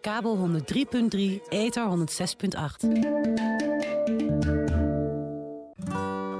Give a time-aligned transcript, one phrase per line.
[0.00, 2.88] Kabel 103.3, ether 106.8.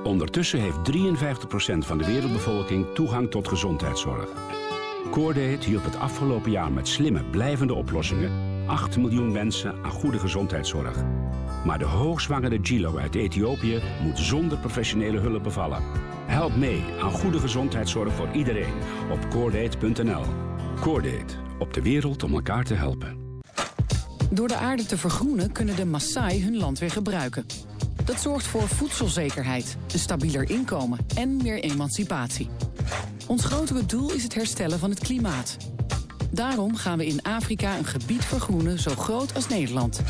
[0.04, 4.28] Ondertussen heeft 53% van de wereldbevolking toegang tot gezondheidszorg.
[5.10, 8.30] Coordate hielp het afgelopen jaar met slimme, blijvende oplossingen
[8.66, 10.96] 8 miljoen mensen aan goede gezondheidszorg.
[11.64, 15.82] Maar de hoogzwangere Gilo uit Ethiopië moet zonder professionele hulp bevallen.
[16.26, 18.74] Help mee aan goede gezondheidszorg voor iedereen
[19.10, 20.24] op coordate.nl.
[20.80, 23.26] Coordate, op de wereld om elkaar te helpen.
[24.30, 27.46] Door de aarde te vergroenen kunnen de Maasai hun land weer gebruiken.
[28.04, 32.48] Dat zorgt voor voedselzekerheid, een stabieler inkomen en meer emancipatie.
[33.26, 35.56] Ons grotere doel is het herstellen van het klimaat.
[36.30, 40.02] Daarom gaan we in Afrika een gebied vergroenen zo groot als Nederland.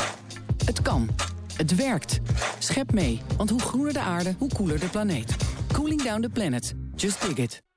[0.64, 1.08] Het kan.
[1.56, 2.20] Het werkt.
[2.58, 5.36] Schep mee, want hoe groener de aarde, hoe koeler de planeet.
[5.72, 6.74] Cooling down the planet.
[6.94, 7.67] Just dig it.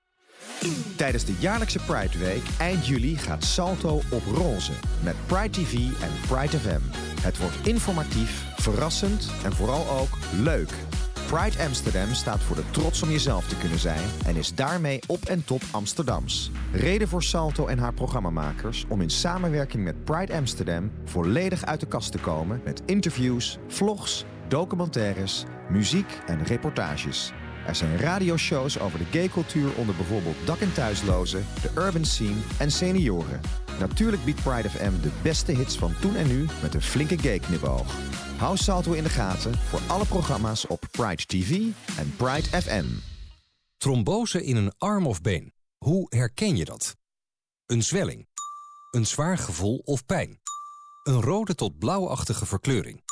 [0.96, 4.72] Tijdens de jaarlijkse Pride Week eind juli gaat Salto op roze
[5.04, 6.82] met Pride TV en Pride FM.
[7.22, 10.70] Het wordt informatief, verrassend en vooral ook leuk.
[11.28, 15.26] Pride Amsterdam staat voor de trots om jezelf te kunnen zijn en is daarmee op
[15.26, 16.52] en top Amsterdams.
[16.72, 21.88] Reden voor Salto en haar programmamakers om in samenwerking met Pride Amsterdam volledig uit de
[21.88, 27.32] kast te komen met interviews, vlogs, documentaires, muziek en reportages.
[27.68, 32.72] Er zijn radioshows over de gaycultuur onder bijvoorbeeld dak- en thuislozen, de urban scene en
[32.72, 33.42] senioren.
[33.80, 37.96] Natuurlijk biedt Pride FM de beste hits van toen en nu met een flinke gay-knipoog.
[38.38, 41.50] Hou Salto in de gaten voor alle programma's op Pride TV
[41.98, 42.86] en Pride FM.
[43.78, 45.54] Trombose in een arm of been.
[45.78, 46.96] Hoe herken je dat?
[47.66, 48.28] Een zwelling.
[48.92, 50.40] Een zwaar gevoel of pijn.
[51.04, 53.04] Een rode tot blauwachtige verkleuring.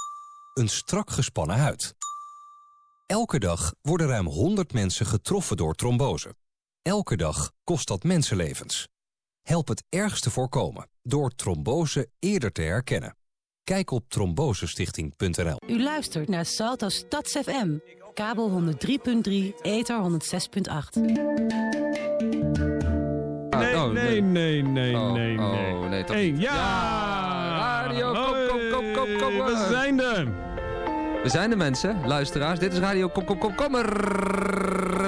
[0.53, 1.95] Een strak gespannen huid.
[3.09, 6.33] Elke dag worden ruim 100 mensen getroffen door trombose.
[6.81, 8.87] Elke dag kost dat mensenlevens.
[9.41, 13.15] Help het ergste voorkomen door trombose eerder te herkennen.
[13.63, 15.57] Kijk op trombosestichting.nl.
[15.67, 17.77] U luistert naar Salto Stads FM.
[18.13, 21.01] Kabel 103.3, ether 106.8.
[23.49, 25.73] Nee, oh, nee, nee, nee, Oh, nee, nee.
[25.73, 26.41] oh, nee, toch Eén, niet.
[26.41, 26.53] ja!
[26.53, 29.45] Ja, radio, kom, kom, kom, kom.
[29.45, 30.48] We zijn er!
[31.23, 32.59] We zijn de mensen, luisteraars.
[32.59, 33.85] Dit is Radio Kom Kom Kom Kommer.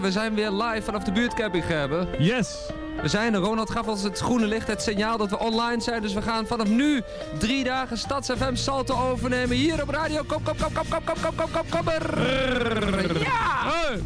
[0.01, 2.07] We zijn weer live vanaf de buurtcamping hebben.
[2.17, 2.71] Yes!
[3.01, 3.39] We zijn er.
[3.39, 6.01] Ronald gaf ons het groene licht, het signaal dat we online zijn.
[6.01, 7.01] Dus we gaan vanaf nu
[7.39, 9.55] drie dagen Stads FM Salto overnemen.
[9.55, 12.19] Hier op Radio Kom Kom Kom Kom Kom Kom Kom Kom Kom Kommer.
[13.19, 13.71] Ja!
[13.71, 14.01] Hey!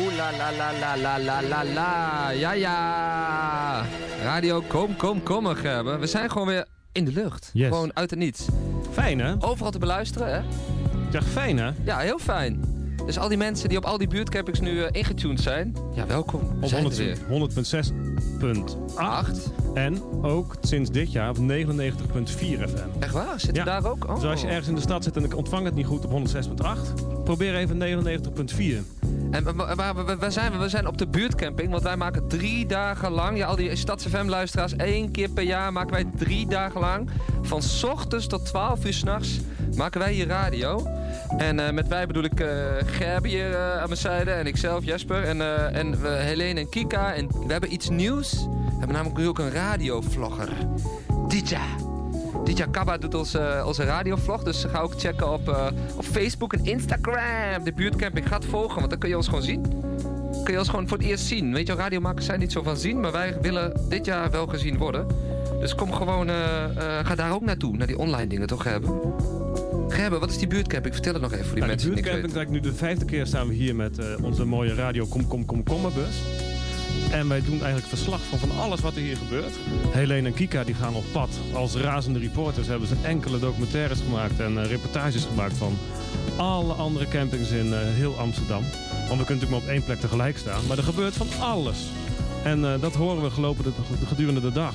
[0.00, 2.30] La la la la la la la.
[2.30, 3.86] Ja, ja.
[4.22, 6.00] Radio, kom, kom, kom, Gerben.
[6.00, 7.50] We zijn gewoon weer in de lucht.
[7.52, 7.68] Yes.
[7.68, 8.46] Gewoon uit het niets.
[8.92, 9.34] Fijn hè?
[9.38, 10.40] Overal te beluisteren, hè?
[11.10, 11.70] Dacht fijn hè?
[11.84, 12.64] Ja, heel fijn.
[13.06, 16.40] Dus al die mensen die op al die buurtcampings nu uh, ingetuned zijn, ja, welkom.
[16.60, 17.92] We op zijn 100,
[18.94, 19.50] 100.6.8 8.
[19.74, 21.40] en ook sinds dit jaar op 99.4
[22.38, 22.64] FM.
[22.98, 23.40] Echt waar?
[23.40, 23.80] Zitten Ja.
[23.80, 24.04] daar ook?
[24.08, 24.14] Oh.
[24.14, 26.10] Dus als je ergens in de stad zit en ik ontvang het niet goed op
[26.10, 29.01] 106.8, probeer even 99.4.
[29.32, 30.58] En wa- waar, waar, zijn we?
[30.58, 34.06] We zijn op de buurtcamping, want wij maken drie dagen lang, ja, al die Stads
[34.06, 37.10] FM-luisteraars, één keer per jaar maken wij drie dagen lang,
[37.42, 39.40] van ochtends tot 12 uur s'nachts,
[39.76, 40.86] maken wij hier radio.
[41.36, 42.46] En eh, met wij bedoel ik
[42.86, 45.40] Gerbe hier eh, aan mijn zijde en ikzelf, Jesper, en,
[45.74, 47.14] en Helene en Kika.
[47.14, 48.30] En we hebben iets nieuws.
[48.32, 50.48] We hebben namelijk nu ook een radiovlogger,
[51.28, 51.91] Dija.
[52.44, 55.66] Dija Kabba doet onze, onze radiovlog, dus ga ook checken op, eh,
[55.96, 57.64] op Facebook en Instagram.
[57.64, 59.62] De buurtcamping gaat volgen, want dan kun je ons gewoon zien.
[60.44, 61.52] Kun je ons gewoon voor het eerst zien.
[61.52, 64.78] Weet je, radiomakers zijn niet zo van zien, maar wij willen dit jaar wel gezien
[64.78, 65.06] worden.
[65.60, 69.00] Dus kom gewoon, eh, eh, ga daar ook naartoe, naar die online dingen toch hebben.
[69.88, 70.94] Gerben, wat is die buurtcamping?
[70.94, 72.52] Vertel het nog even voor die Nou, de mensen die niks buurtcamping, weten.
[72.52, 75.62] kijk, nu de vijfde keer staan we hier met onze mooie radio Kom Kom Kom
[75.62, 76.22] Kommerbus.
[77.12, 79.54] En wij doen eigenlijk verslag van, van alles wat er hier gebeurt.
[79.90, 81.28] Helene en Kika die gaan op pad.
[81.52, 85.78] Als razende reporters hebben ze enkele documentaires gemaakt en eh, reportages gemaakt van
[86.36, 88.62] alle andere campings in eh, heel Amsterdam.
[89.08, 90.66] Want we kunnen natuurlijk maar op één plek tegelijk staan.
[90.68, 91.78] Maar er gebeurt van alles.
[92.44, 93.70] En eh, dat horen we gelopen de,
[94.00, 94.74] de- gedurende de dag.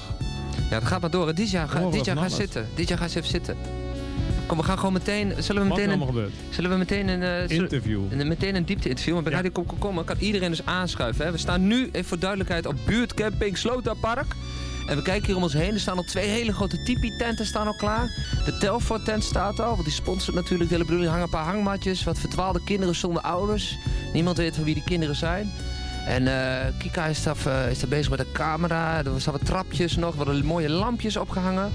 [0.69, 1.33] Ja, het gaat maar door.
[1.35, 2.35] Dit jaar, ga, dit jaar van ga alles.
[2.35, 2.67] zitten.
[2.75, 3.55] Dit jaar ga eens even zitten.
[4.47, 5.33] Kom, we gaan gewoon meteen...
[5.39, 8.01] Zullen we Wat meteen een, zullen we meteen een, zullen- Interview.
[8.11, 9.13] een- meteen een diepte-interview?
[9.13, 9.41] Want bij Ja.
[9.41, 11.25] Radio kan iedereen dus aanschuiven.
[11.25, 11.31] Hè?
[11.31, 14.25] We staan nu, even voor duidelijkheid, op buurtcamping Sloterpark.
[14.87, 15.73] En we kijken hier om ons heen.
[15.73, 18.05] Er staan al twee hele grote tipi-tenten staan al klaar.
[18.45, 21.09] De Telfort-tent staat al, want die sponsort natuurlijk de hele bedoeling.
[21.11, 23.77] Hangen een paar hangmatjes, wat verdwaalde kinderen zonder ouders.
[24.13, 25.51] Niemand weet van wie die kinderen zijn.
[26.07, 28.97] En eh, Kika is daar, eh, is daar bezig met de camera.
[29.05, 31.71] Er staan wat trapjes nog, wat mooie lampjes opgehangen.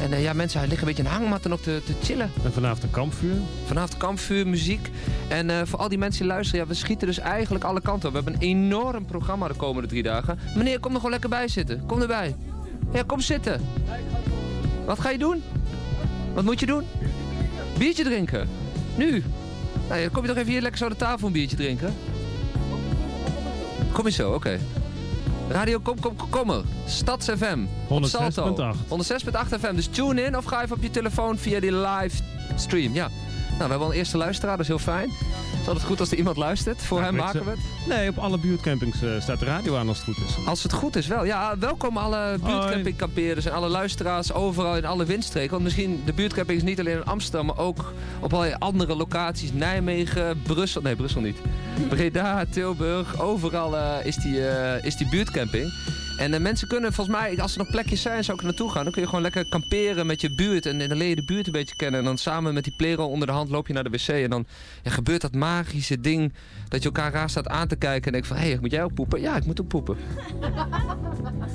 [0.00, 2.30] En eh, ja, mensen liggen een beetje in hangmatten nog te, te chillen.
[2.44, 3.36] En vanavond een kampvuur.
[3.66, 4.90] Vanavond kampvuur, muziek.
[5.28, 8.08] En eh, voor al die mensen die luisteren, ja, we schieten dus eigenlijk alle kanten
[8.08, 8.14] op.
[8.14, 10.38] We hebben een enorm programma de komende drie dagen.
[10.56, 11.86] Meneer, kom er gewoon lekker bij zitten.
[11.86, 12.34] Kom erbij.
[12.92, 13.60] Ja, kom zitten.
[14.84, 15.42] Wat ga je doen?
[16.34, 16.84] Wat moet je doen?
[17.78, 18.48] Biertje drinken.
[18.96, 19.24] Nu.
[19.88, 21.94] Nou, kom je toch even hier lekker zo aan de tafel een biertje drinken?
[23.92, 24.58] Kom je zo, oké.
[25.48, 26.62] Radio Kom Kom Kom Kommer.
[26.86, 27.58] Stads FM.
[27.88, 28.74] Op Salto.
[28.74, 28.76] 106.8.
[28.88, 29.74] 106.8 FM.
[29.74, 32.22] Dus tune in of ga even op je telefoon via die live
[32.56, 32.94] stream.
[32.94, 33.08] Ja.
[33.08, 35.10] Nou, we hebben al een eerste luisteraar, dat is heel fijn.
[35.66, 36.82] Het is altijd goed als er iemand luistert.
[36.82, 37.58] Voor hem maken we het.
[37.88, 40.46] Nee, op alle buurtcampings eh, staat de radio aan als het goed is.
[40.46, 41.24] Als het goed is wel.
[41.24, 45.50] Ja, welkom alle buurtcampingkampeerders en alle luisteraars overal in alle windstreken.
[45.50, 49.52] Want misschien, de buurtcamping is niet alleen in Amsterdam, maar ook op allerlei andere locaties.
[49.52, 51.36] Nijmegen, Brussel, nee Brussel niet.
[51.88, 55.72] Breda, Tilburg, overal eh, is, die, eh, is die buurtcamping.
[56.16, 58.70] En eh, mensen kunnen volgens mij, als er nog plekjes zijn, zou ik er naartoe
[58.70, 58.82] gaan.
[58.82, 60.66] Dan kun je gewoon lekker kamperen met je buurt.
[60.66, 62.00] En, en dan leer je de buurt een beetje kennen.
[62.00, 64.08] En dan samen met die playroll onder de hand loop je naar de wc.
[64.08, 64.46] En dan
[64.82, 66.32] ja, gebeurt dat magische ding
[66.68, 68.06] dat je elkaar raar staat aan te kijken.
[68.06, 69.20] En denkt van, hé, hey, moet jij ook poepen?
[69.20, 69.96] Ja, ik moet ook poepen.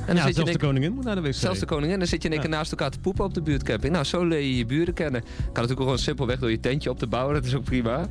[0.05, 1.33] En dan Ja, zit je zelfs in de koningin moet naar de wc.
[1.33, 3.41] Zelfs de koningin, dan zit je in één keer naast elkaar te poepen op de
[3.41, 3.93] buurtcamping.
[3.93, 5.21] Nou, zo leer je je buren kennen.
[5.21, 8.07] Kan natuurlijk ook gewoon simpelweg door je tentje op te bouwen, dat is ook prima.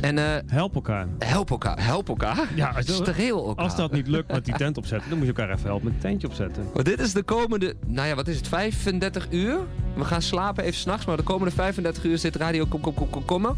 [0.00, 1.06] En eh, Help elkaar.
[1.18, 2.48] help elkaar, help elkaar.
[2.54, 3.64] Ja, als, Streel elkaar.
[3.64, 5.92] als dat niet lukt met die tent opzetten, dan moet je elkaar even helpen met
[5.92, 6.64] het tentje opzetten.
[6.74, 9.58] Maar dit is de komende, nou ja, wat is het, 35 uur?
[9.94, 13.10] We gaan slapen even s'nachts, maar de komende 35 uur zit Radio Kom Kom Kom
[13.10, 13.52] Kom Kommer.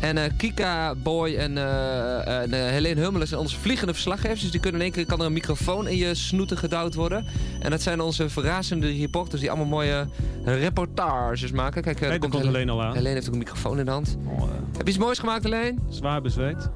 [0.00, 4.40] En eh, Kika, Boy en, eh en Helene Hummelen zijn onze vliegende verslaggevers.
[4.40, 7.24] Dus die kunnen in één keer, kan er een microfoon in je snoeten gedouwd worden.
[7.60, 10.06] En dat zijn onze verrassende reporters die allemaal mooie
[10.44, 11.82] reportages maken.
[11.82, 12.94] Kijk, Kijk, daar komt Helene- alleen al aan.
[12.94, 14.16] Helene heeft ook een microfoon in de hand.
[14.26, 14.42] Oh,
[14.76, 15.69] Heb je iets moois gemaakt, Helene?
[15.88, 16.68] Zwaar bezweet.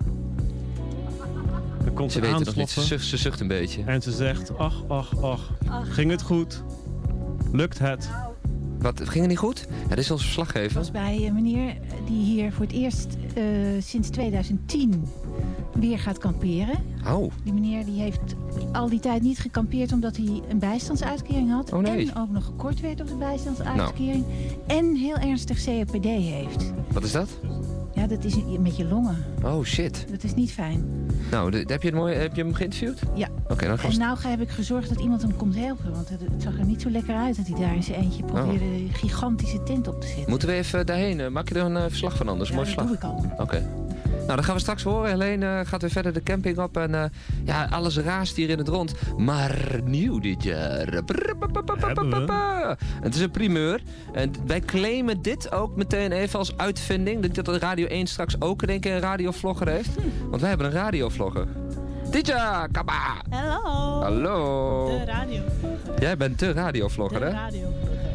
[1.85, 3.83] Dan komt Ze weet het nog niet, ze zucht, ze zucht een beetje.
[3.87, 5.51] en ze zegt, ach, ach, ach,
[5.83, 6.63] ging het goed?
[7.53, 8.11] Lukt het?
[8.79, 9.67] Wat, ging het niet goed?
[9.83, 10.77] Ja, dit is onze verslaggever.
[10.79, 13.45] was bij een meneer die hier voor het eerst eh,
[13.81, 15.05] sinds 2010
[15.73, 16.79] weer gaat kamperen.
[17.09, 18.35] Oh, Die meneer die heeft
[18.73, 21.73] al die tijd niet gekampeerd omdat hij een bijstandsuitkering had.
[21.73, 22.11] Oh, nee.
[22.11, 24.25] En ook nog gekort werd op de bijstandsuitkering.
[24.67, 26.73] En heel ernstig COPD heeft.
[26.93, 27.29] wat is dat?
[28.05, 29.17] Ja, dat is met je longen.
[29.45, 30.07] Oh, shit.
[30.11, 30.85] Dat is niet fijn.
[31.31, 32.99] Nou, de- heb je, het mooi, heb je hem geïnterviewd?
[33.15, 33.29] Ja.
[33.49, 33.95] Oké, dan gaan we...
[33.95, 35.93] En nou heb ik gezorgd dat iemand hem komt helpen.
[35.93, 38.25] Want het, het zag er niet zo lekker uit dat hij daar in zijn eentje
[38.25, 40.31] probeerde een gigantische tent op te zetten.
[40.31, 41.21] Moeten we even daarheen?
[41.21, 42.49] eh, Maak je er een eh, verslag van anders?
[42.51, 43.01] Ja, Mooi dat verslag.
[43.11, 43.43] doe ik al.
[43.45, 43.69] Oké.
[44.25, 45.11] Nou, dan gaan we straks horen.
[45.11, 46.77] Helene gaat weer verder de camping op.
[46.77, 47.05] En eh,
[47.45, 48.95] ja, alles raast hier in het rond.
[49.17, 51.03] Maar nieuw dit jaar.
[53.03, 53.83] Het is een primeur.
[54.13, 57.27] En wij claimen dit ook meteen even als uitvinding.
[57.27, 59.91] Dat dat Radio 1 straks ook in één keer een radiovlogger heeft.
[60.29, 61.47] Want wij hebben een radiovlogger.
[62.11, 63.23] Dija Kaba.
[63.31, 64.01] Hallo.
[64.03, 64.87] Hallo.
[64.99, 65.43] De radio.
[65.99, 67.33] Jij bent de radiovlogger, De hè?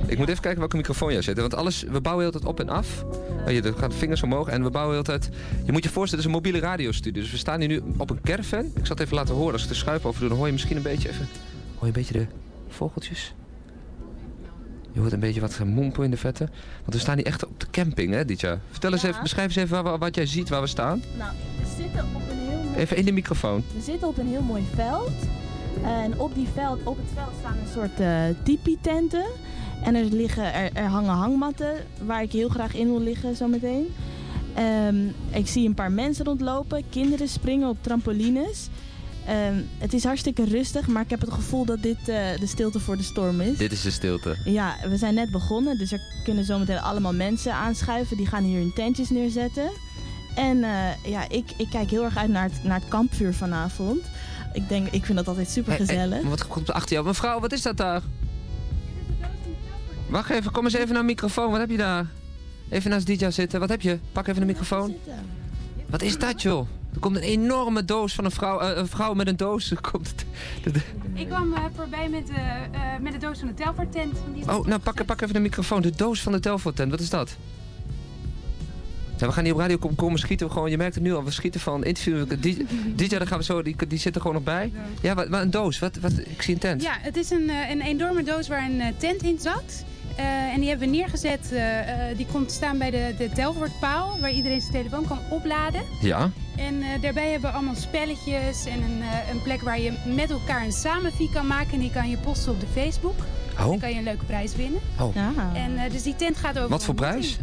[0.09, 1.39] Ik moet even kijken welke microfoon jij zet.
[1.39, 3.03] Want alles, we bouwen heel tijd op en af.
[3.45, 5.29] Oh, je gaan de vingers omhoog en we bouwen heel tijd...
[5.65, 7.21] Je moet je voorstellen, het is een mobiele radiostudio.
[7.21, 8.65] Dus we staan hier nu op een caravan.
[8.65, 9.53] Ik zal het even laten horen.
[9.53, 11.27] Als ik de schuif over doe, dan hoor je misschien een beetje even...
[11.75, 12.25] Hoor je een beetje de
[12.69, 13.33] vogeltjes?
[14.91, 16.49] Je hoort een beetje wat gemompel in de vette.
[16.79, 18.59] Want we staan hier echt op de camping, hè, Ditja?
[18.71, 21.03] Vertel eens even, beschrijf eens even waar wat jij ziet waar we staan.
[21.17, 22.77] Nou, we zitten op een heel mooi...
[22.77, 23.63] Even in de microfoon.
[23.75, 25.11] We zitten op een heel mooi veld.
[25.83, 29.25] En op, die veld, op het veld staan een soort eh tipi-tenten.
[29.83, 31.73] En er, liggen, er, er hangen hangmatten
[32.05, 33.87] waar ik heel graag in wil liggen zometeen.
[34.55, 34.95] Ehm
[35.31, 36.83] ik zie een paar mensen rondlopen.
[36.89, 38.67] Kinderen springen op trampolines.
[39.25, 42.79] Ehm, het is hartstikke rustig, maar ik heb het gevoel dat dit eh, de stilte
[42.79, 43.57] voor de storm is.
[43.57, 44.37] Dit is de stilte.
[44.45, 48.17] Ja, we zijn net begonnen, dus er kunnen zometeen allemaal mensen aanschuiven.
[48.17, 49.69] Die gaan hier hun tentjes neerzetten.
[50.35, 54.01] En eh, ja, ik, ik kijk heel erg uit naar het, naar het kampvuur vanavond.
[54.53, 56.09] Ik, denk, ik vind dat altijd super gezellig.
[56.09, 57.05] Hey, hey, wat komt er achter jou?
[57.05, 58.01] Mevrouw, wat is dat daar?
[60.09, 61.51] Wacht even, kom eens even naar de microfoon.
[61.51, 62.05] Wat heb je daar?
[62.69, 63.59] Even naast DJ zitten.
[63.59, 63.99] Wat heb je?
[64.11, 64.95] Pak even de microfoon.
[65.89, 66.67] Wat is dat, joh?
[66.93, 69.73] Er komt een enorme doos van een vrouw, eh, een vrouw met een doos.
[69.91, 70.25] Komt
[71.13, 74.15] Ik kwam eh, voorbij met, de eh, met de doos van de Telfort tent.
[74.33, 75.81] Die is Oh, nou pak, pak even de microfoon.
[75.81, 76.91] De doos van de Telfort tent.
[76.91, 77.35] Wat is dat?
[79.17, 80.69] Ja, we gaan hier op radio komen, schieten we gewoon.
[80.69, 82.41] Je merkt het nu al, we schieten van interview.
[82.41, 84.71] Die- DJ, daar gaan we zo, die, die zit er gewoon nog bij.
[85.01, 85.79] Ja, wat, wat een doos.
[85.79, 86.81] Wat, wat, ik zie een tent.
[86.81, 89.83] Ja, het is een, een enorme doos waar een tent in zat.
[90.19, 91.51] Eh, en die hebben we neergezet.
[91.51, 95.19] eh, eh, die komt te staan bij de, de Telfortpaal, waar iedereen zijn telefoon kan
[95.29, 95.81] opladen.
[96.01, 96.31] Ja.
[96.55, 100.29] En eh, daarbij hebben we allemaal spelletjes en een, eh, een plek waar je met
[100.29, 101.73] elkaar een samenvie kan maken.
[101.73, 103.15] En die kan je posten op de Facebook.
[103.59, 103.65] Oh.
[103.65, 104.79] Dan kan je een leuke prijs winnen.
[104.99, 105.15] Oh.
[105.53, 107.37] En, eh, dus die tent gaat over Wat voor prijs?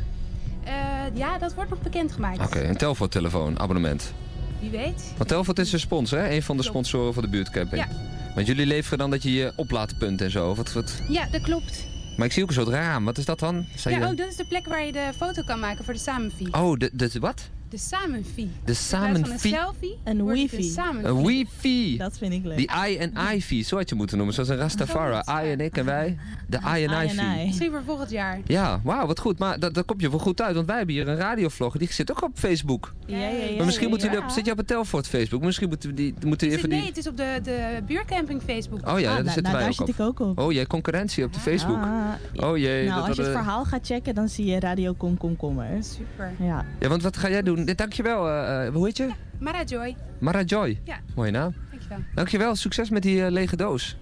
[0.64, 0.73] Eh,
[1.14, 2.38] ja, dat wordt nog bekendgemaakt.
[2.40, 4.12] Oké, een Telfort telefoon, abonnement.
[4.61, 5.12] Wie weet.
[5.16, 6.30] Want Telfort is een sponsor, hè?
[6.30, 6.76] Een van de Klopt.
[6.76, 7.83] sponsoren van de buurtcamping.
[7.83, 7.88] Ja.
[8.35, 10.54] Want jullie leveren dan dat je je oplaadpunt en zo.
[10.54, 10.92] Wat, wat...
[11.09, 11.87] Ja, dat klopt.
[12.16, 13.04] Maar ik zie ook een soort raam.
[13.04, 13.66] Wat is dat dan?
[13.75, 15.94] Zijn Ja, je- oh, dat is de plek waar je de foto kan maken voor
[15.94, 16.52] de samenvie.
[16.54, 17.50] Oh, de, de, wat?
[17.68, 18.50] De samenvie.
[18.64, 19.32] De samenvie.
[19.32, 19.99] een selfie.
[20.04, 20.75] Een wifi.
[21.02, 21.96] Een wifi.
[21.96, 22.56] Dat vind ik leuk.
[22.56, 24.35] Die I en I-vie, zo had je moeten noemen.
[24.35, 25.44] Zoals een Rastafara.
[25.44, 26.18] I en ik en wij.
[26.46, 27.11] De I en I
[27.42, 27.46] I.
[27.46, 28.40] Misschien voor volgend jaar.
[28.44, 29.38] Ja, wauw, wat goed.
[29.38, 31.78] Maar dat, dat komt je wel goed uit, want wij hebben hier een radiovlogger.
[31.78, 32.92] Die zit ook op Facebook.
[33.06, 34.28] Ja, ja, ja, maar misschien ja, moeten jullie ja.
[34.28, 35.42] op, zit je op het Telfort Facebook?
[35.42, 36.88] Misschien moeten we die, moeten even nee, die...
[36.88, 38.88] het is op de, de buurcamping Facebook.
[38.88, 40.06] Oh ja, Ah, daar nou, zitten nou, wij daar ook zit op.
[40.16, 40.38] ik ook op.
[40.38, 41.76] Oh, jij concurrentie op de Facebook.
[41.82, 42.87] Ah, Oh jee.
[42.87, 45.66] nou, dat als je het verhaal gaat checken, dan zie je Radio Kom Kom Kommer.
[45.80, 46.32] Super.
[46.40, 46.64] Ja.
[46.80, 47.55] Ja, want wat ga jij doen?
[47.64, 48.28] Dankjewel.
[48.28, 49.10] eh eh, hoe heet je?
[49.38, 49.96] Mara Joy.
[50.18, 50.80] Mara Joy.
[50.84, 50.96] Ja.
[51.14, 51.54] Mooie naam.
[51.70, 51.98] Dankjewel.
[52.14, 52.56] Dankjewel.
[52.56, 53.96] Succes met die lege doos.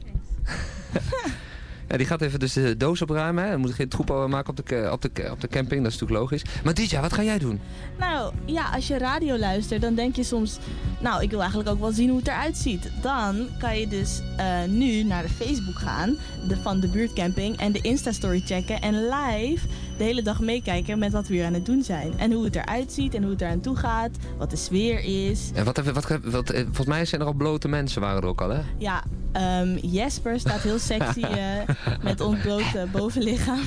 [1.88, 3.44] ja, die gaat even dus de doos opruimen.
[3.44, 3.50] Hè.
[3.50, 5.82] Dan moet geen troep maken op de, op, de, op de camping.
[5.82, 6.44] Dat is natuurlijk logisch.
[6.64, 7.60] Maar Dija, wat ga jij doen?
[7.98, 10.58] Nou ja, als je radio luistert, dan denk je soms...
[11.00, 12.90] Nou, ik wil eigenlijk ook wel zien hoe het eruit ziet.
[13.02, 16.16] Dan kan je dus eh, nu naar de Facebook gaan
[16.48, 17.56] de, van de buurtcamping...
[17.56, 21.54] en de Insta-story checken en live de hele dag meekijken met wat we hier aan
[21.54, 22.18] het doen zijn.
[22.18, 24.10] En hoe het eruit ziet en hoe het eraan toe gaat.
[24.38, 25.50] Wat de sfeer is.
[25.54, 28.28] En wat, wat, wat, wat, eh, volgens mij zijn er al blote mensen, waren er
[28.28, 28.60] ook al, hè?
[28.78, 33.62] Ja, ehm, Jesper staat heel sexy eh, met ontblote bovenlichaam.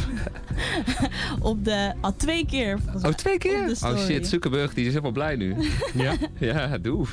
[1.39, 2.79] op de, al twee keer.
[3.03, 3.71] Oh, twee keer?
[3.83, 5.55] Oh shit, Zuckerberg die is helemaal blij nu.
[5.93, 6.15] Ja?
[6.39, 7.05] ja, doe.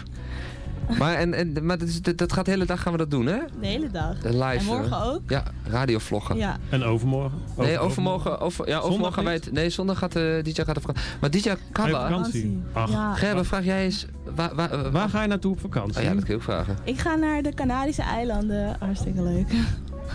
[0.99, 3.27] Maar, en, en, maar dat, is, dat, gaat de hele dag gaan we dat doen,
[3.27, 3.39] hè?
[3.61, 4.17] De hele dag.
[4.23, 4.43] Live.
[4.43, 5.21] En morgen eh, ook.
[5.29, 6.37] Ja, radiovloggen.
[6.37, 6.57] Ja.
[6.69, 7.39] En overmorgen?
[7.57, 9.53] Nee, overmorgen, over, ja, overmorgen gaan wij het...
[9.53, 11.05] Nee, zondag gaat uh, DJ gaat op vakantie.
[11.21, 12.09] Maar DJ je Kalla...
[12.09, 12.63] vakantie?
[12.73, 13.15] Ach, Ja.
[13.15, 14.07] Gerben, vraag jij eens...
[14.35, 15.99] Waar, waar, waar, waar ga je naartoe op vakantie?
[15.99, 16.77] Oh ja, dat kan ik ook vragen.
[16.85, 18.77] Ik ga naar de Canarische eilanden.
[18.79, 19.53] Hartstikke leuk.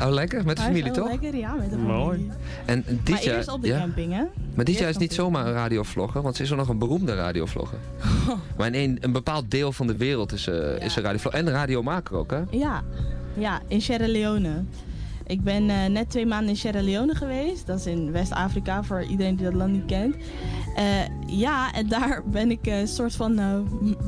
[0.02, 0.46] Oh, lekker.
[0.46, 1.08] Met de familie, toch?
[1.08, 1.94] Lekker, ja, met de familie.
[1.94, 2.32] Mooi.
[2.66, 3.30] En Maar DJ...
[3.30, 3.80] eerst op de ja?
[3.80, 4.24] camping, hè?
[4.56, 7.16] Maar DJ Eerst is niet zomaar een radiovlogger, want ze is ook nog een beroemde
[7.16, 7.78] radiovlogger.
[8.58, 11.40] maar in een, een bepaald deel van de wereld is, uh, is ze radiovlogger.
[11.40, 12.42] En radiomaker ook, hè?
[12.50, 12.84] Ja,
[13.34, 14.64] ja in Sierra Leone.
[15.30, 17.68] Ik ben uh, net twee maanden in Sierra Leone geweest.
[17.68, 20.16] Dat is in West-Afrika, voor iedereen die dat land niet kent.
[20.78, 20.84] Uh,
[21.28, 23.60] ja, en daar ben ik een soort van uh,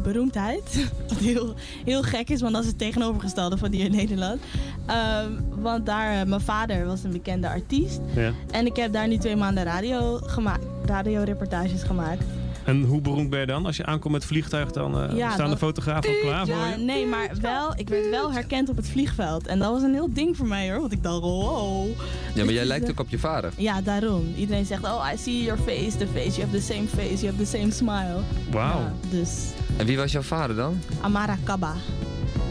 [0.04, 0.88] beroemdheid.
[1.08, 1.54] Wat heel,
[1.86, 4.42] heel gek is, want dat is het tegenovergestelde van hier in Nederland.
[4.90, 8.00] Um, want daar, mijn vader was een bekende artiest.
[8.16, 8.32] Ja.
[8.52, 12.24] En ik heb daar nu twee maanden radio gemaakt, radioreportages gemaakt.
[12.72, 13.66] En hoe beroemd ben je dan?
[13.66, 15.60] Als je aankomt met het vliegtuig, dan uh, ja, staan dat...
[15.60, 16.84] de fotografen al klaar ja, voor je?
[16.84, 19.48] Nee, maar wel, ik werd wel herkend op het vliegveld.
[19.48, 20.80] En dat was een heel ding voor mij hoor.
[20.80, 21.88] Want ik dacht, wow.
[22.34, 23.52] Ja, maar jij lijkt ook op je vader.
[23.58, 24.34] Ja, daarom.
[24.38, 26.30] Iedereen zegt, oh, I see your face, the face.
[26.30, 28.20] You have the same face, you have the same smile.
[28.52, 28.80] Wauw.
[28.80, 29.30] Ja, dus...
[29.78, 30.80] En wie was jouw vader dan?
[31.02, 31.74] Amara Kaba.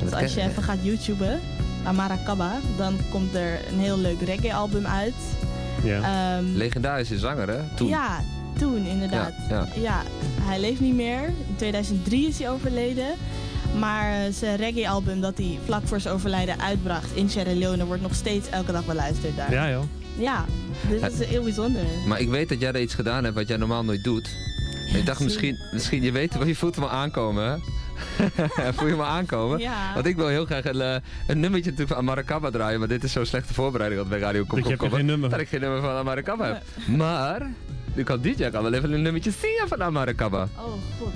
[0.03, 1.41] Dus als je even gaat YouTuben,
[1.85, 5.15] Amara Kaba, dan komt er een heel leuk reggae-album uit.
[5.83, 6.39] Ja.
[6.39, 7.59] Um, Legendarische zanger, hè?
[7.75, 7.89] Toen.
[7.89, 8.21] Ja,
[8.61, 9.33] toen inderdaad.
[9.49, 9.81] Ja, ja.
[9.81, 10.03] ja,
[10.41, 11.25] hij leeft niet meer.
[11.25, 13.15] In 2003 is hij overleden.
[13.79, 18.03] Maar eh, zijn reggae-album dat hij vlak voor zijn overlijden uitbracht in Sierra Leone wordt
[18.03, 19.53] nog steeds elke dag beluisterd daar.
[19.53, 19.83] Ja, joh.
[20.19, 20.45] Ja,
[20.89, 21.83] dus dat is heel bijzonder.
[22.07, 24.37] Maar ik weet dat jij er iets gedaan hebt wat jij normaal nooit doet.
[24.95, 27.57] Ik dacht misschien, misschien, je weet, je voelt hem al aankomen, hè?
[28.77, 29.59] Voel je me aankomen?
[29.59, 29.95] Ja.
[29.95, 30.95] Want ik wil heel graag een, eh,
[31.27, 32.79] een nummertje natuurlijk van Amaracaba draaien.
[32.79, 35.31] Maar dit is zo'n slechte voorbereiding dat bij Radio Kom Dat hebt geen nummer.
[35.31, 36.63] Dat ik geen nummer van Amaracaba heb.
[36.97, 37.51] Maar,
[37.95, 40.49] nu kan DJ kan wel even een nummertje zingen van Amaracaba.
[40.57, 40.65] Oh,
[40.99, 41.13] god.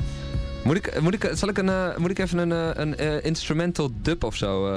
[0.64, 3.24] Moet ik, moet ik, zal ik, een, eh, moet ik even een, eh, een eh,
[3.24, 4.72] instrumental dub of zo?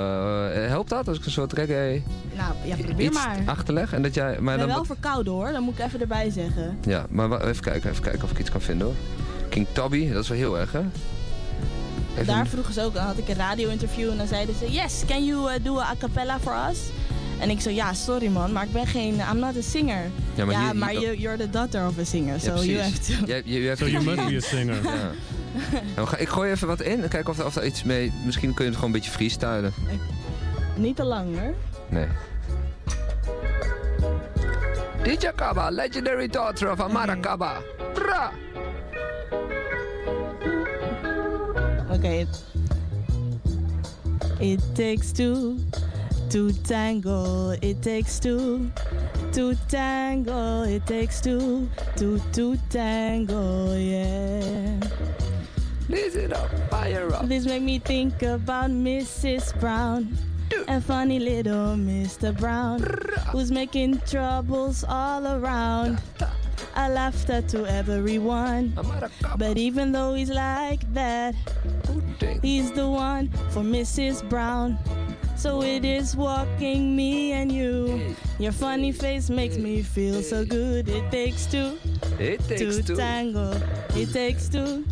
[0.67, 2.01] helpt dat als ik een soort reggae
[2.35, 3.37] Nou, ja, probeer maar.
[3.45, 3.93] achterleg?
[3.93, 6.29] En dat jij, maar Ik ben dan, wel verkouden hoor, dat moet ik even erbij
[6.29, 6.77] zeggen.
[6.81, 8.95] Ja, maar even kijken, even kijken of ik iets kan vinden hoor.
[9.49, 10.81] King Tubby, dat is wel heel erg hè?
[12.13, 14.71] Even- Daar vroegen ze ook, had ik een radio-interview en dan zeiden ze...
[14.71, 16.79] Yes, can you do a cappella for us?
[17.39, 19.13] En ik zo, ja, sorry man, maar ik ben geen...
[19.31, 20.01] I'm not a singer.
[20.35, 22.73] Ja, maar hier- maar hier- you, you're the daughter of a singer, Ja, so you
[22.77, 22.83] precies.
[23.15, 23.33] have to...
[23.33, 24.83] Je, je, je So you must be a singer.
[24.83, 25.11] Ja.
[25.95, 28.11] Nou, ga- ik gooi even wat in en kijk of er, of er iets mee...
[28.25, 29.73] Misschien kun je het gewoon een beetje freestylen.
[30.75, 31.53] Niet te lang hoor.
[31.89, 32.07] Nee.
[35.03, 37.57] DJ Kaba, legendary daughter of Amara Kaba.
[37.93, 38.31] Bra!
[41.91, 42.27] Oké.
[44.39, 45.55] It takes two
[46.29, 47.51] to tango.
[47.61, 48.69] It takes two
[49.33, 50.63] to tango.
[50.63, 53.73] It takes two to to tango.
[53.75, 54.79] Yeah.
[55.89, 57.27] Listen up, fire up.
[57.27, 59.57] This make me think about Mrs.
[59.59, 60.17] Brown
[60.67, 62.37] and funny little Mr.
[62.37, 62.81] Brown,
[63.31, 66.01] who's making troubles all around.
[66.75, 68.77] I laughter to everyone,
[69.37, 71.35] but even though he's like that,
[72.41, 74.27] he's the one for Mrs.
[74.29, 74.77] Brown.
[75.37, 78.15] So it is walking me and you.
[78.39, 80.89] Your funny face makes me feel so good.
[80.89, 81.77] It takes two
[82.17, 83.53] It takes to two tango.
[83.93, 84.83] It takes two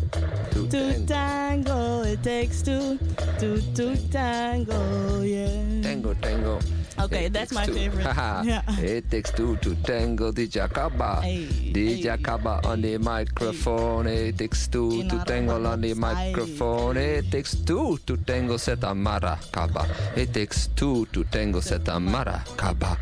[0.52, 2.02] to to tango.
[2.02, 2.96] It takes two
[3.40, 5.22] to to tango.
[5.22, 5.82] Yeah.
[5.82, 6.60] Tango, tango.
[6.98, 7.74] Okay, It that's my two.
[7.74, 8.06] favorite.
[8.46, 8.62] Yeah.
[8.80, 10.32] It takes two to tango.
[10.32, 12.18] Hey, DJ hey.
[12.22, 14.06] Kaba on the microphone.
[14.06, 16.96] It takes two to a tango on the microphone.
[16.96, 19.86] It takes two to tango, set Amara Kaba.
[20.16, 22.96] It takes two to tango, set Amara Kaba.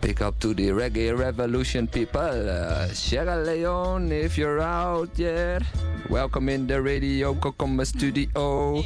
[0.00, 2.20] Pick up to the reggae revolution, people.
[2.48, 5.62] Uh, Sierra Leone, if you're out yet.
[6.08, 8.80] Welcome in the radio Kokoma studio.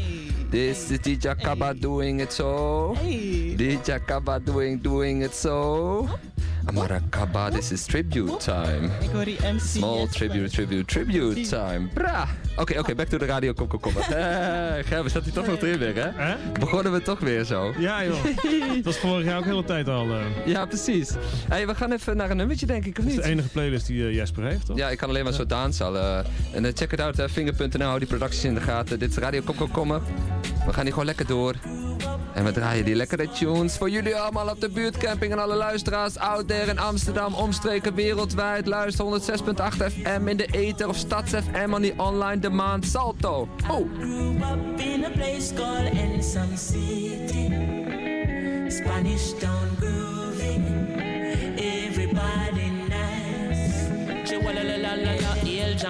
[0.51, 2.95] This is DJ Kaba doing it so.
[2.99, 3.55] Hey.
[3.55, 6.09] DJ Kaba doing, doing it so.
[6.09, 6.54] Amara
[7.11, 8.89] Kaba, this is tribute time.
[9.01, 9.61] Ik hoor die MC.
[9.61, 11.89] Small tribute, tribute, tribute time.
[11.95, 12.27] Bra!
[12.57, 13.53] Oké, oké, back to the radio.
[13.53, 13.93] Kom, kom, kom.
[13.97, 14.03] Eh,
[14.85, 16.35] Gerben, staat hij toch nog erin weer, hè?
[16.61, 17.73] Begonnen we toch weer zo.
[17.79, 18.25] Ja, joh.
[18.75, 20.11] Dat was vorig jaar ook de hele tijd al.
[20.11, 21.11] eh, Ja, precies.
[21.49, 23.23] hey, we gaan even naar een nummertje, denk ik, of dat is niet?
[23.25, 24.77] de enige playlist die eh, Jesper heeft, toch?
[24.77, 25.95] Ja, ik kan alleen maar zo dansen.
[25.97, 26.19] eh
[26.53, 28.99] en check it out, uh, finger.nl, hou die producties in de gaten.
[28.99, 29.89] Dit is Radio Kom, kom.
[30.67, 31.55] We gaan hier gewoon lekker door.
[32.35, 36.19] En we draaien die lekkere tunes voor jullie allemaal op de buurtcamping en alle luisteraars
[36.19, 38.67] out there in Amsterdam, omstreken wereldwijd.
[38.67, 43.49] Luister 106.8 FM in de ether of Stads FM on die online demand Salto.
[43.71, 43.87] Oh!
[48.69, 50.65] Spanish town grooving.
[51.57, 52.64] Everybody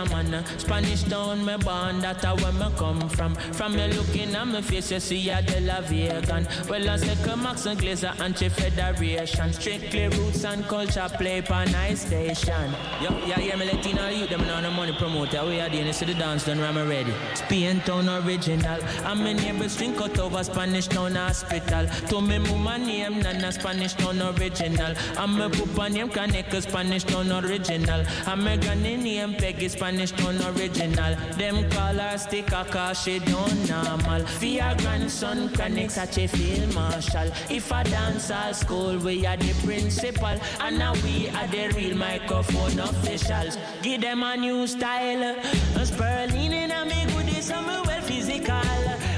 [0.05, 0.45] Jamana.
[0.61, 3.35] Spanish town, me born, that's where me come from.
[3.35, 6.47] From me looking at my face, you see a de la vegan.
[6.69, 9.53] Well, I say Max and Glazer Anti-Federation.
[9.53, 12.75] Strictly roots and culture play for nice station.
[13.03, 15.45] Yo, yeah, yeah, me letting all you, them know the money promoter.
[15.45, 17.13] We are doing this to the dance, done, I'm ready.
[17.35, 18.81] Spain town original.
[19.05, 21.87] I'm my neighbors drink out over Spanish town hospital.
[22.09, 24.95] To me mama name, Nana Spanish town original.
[25.17, 28.05] I'm my papa name, Kaneka Spanish town original.
[28.27, 31.15] I'm my granny name, Peggy Spanish town original.
[31.37, 34.23] Them call her sticker cause she don't normal.
[34.41, 37.31] Your grandson, Kaneka such a field marshal.
[37.51, 40.37] If I dance all school, we are the principal.
[40.61, 43.59] And now we are the real microphone officials.
[43.83, 45.37] Give them a new style.
[45.85, 48.63] Sperling in a me goodies, I'm well physical.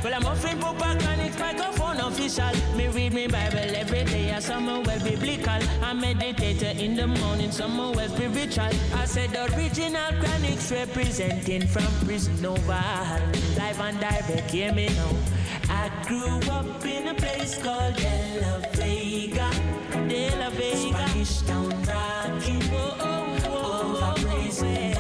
[0.02, 1.75] Well, I'm offering Papa Connect microphone
[2.26, 2.76] official.
[2.76, 5.60] Me read me Bible every day, I some well biblical.
[5.82, 8.70] I meditate in the morning, some well spiritual.
[8.94, 12.84] I said original chronics representing from prison over.
[13.56, 15.16] Live and direct, hear me now.
[15.68, 19.50] I grew up in a place called De La Vega.
[20.08, 20.76] De La Vega.
[20.76, 22.62] Spanish town rocking.
[22.72, 24.95] Oh, oh, oh, over blazing over.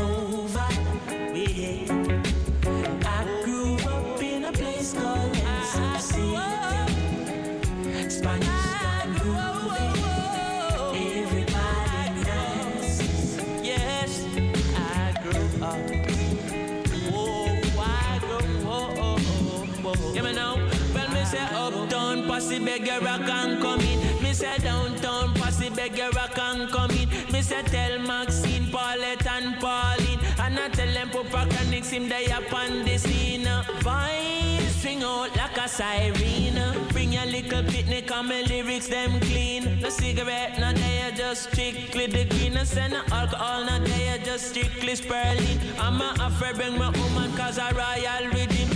[22.36, 24.22] Posse beg your rock and come in.
[24.22, 27.08] Me say downtown posse beg your rock and come in.
[27.32, 30.20] Me say tell Maxine, Paulette and Pauline.
[30.38, 33.48] And I tell them Papa Chronics him they up on the scene.
[33.80, 36.88] Voice string out like a siren.
[36.88, 39.80] Bring your little picnic and my lyrics them clean.
[39.80, 42.54] No cigarette, no they just strictly the green.
[42.54, 45.58] No send no alcohol, no they just strictly spurling.
[45.78, 48.75] I'm a afraid bring my woman cause a royal rhythm.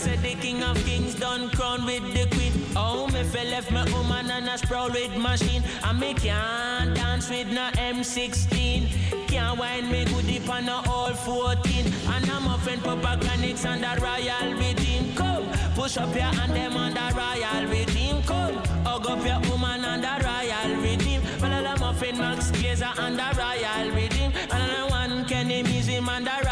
[0.00, 2.52] Said the king of kings done crown with the queen.
[2.74, 5.62] Oh, me fell left my woman and a sprawl with machine.
[5.84, 9.28] And me can't dance with no M16.
[9.28, 11.84] Can't wind me good deep on no all 14.
[12.14, 15.14] And I'm friend Papa Chronics and the royal rhythm.
[15.14, 18.22] Come, push up your hand them on the royal rhythm.
[18.22, 21.22] Come, hug up your woman on the royal rhythm.
[21.42, 24.32] Well, I'm friend Max Glazer and the royal rhythm.
[24.50, 26.49] And I'm one Kenny Museum and the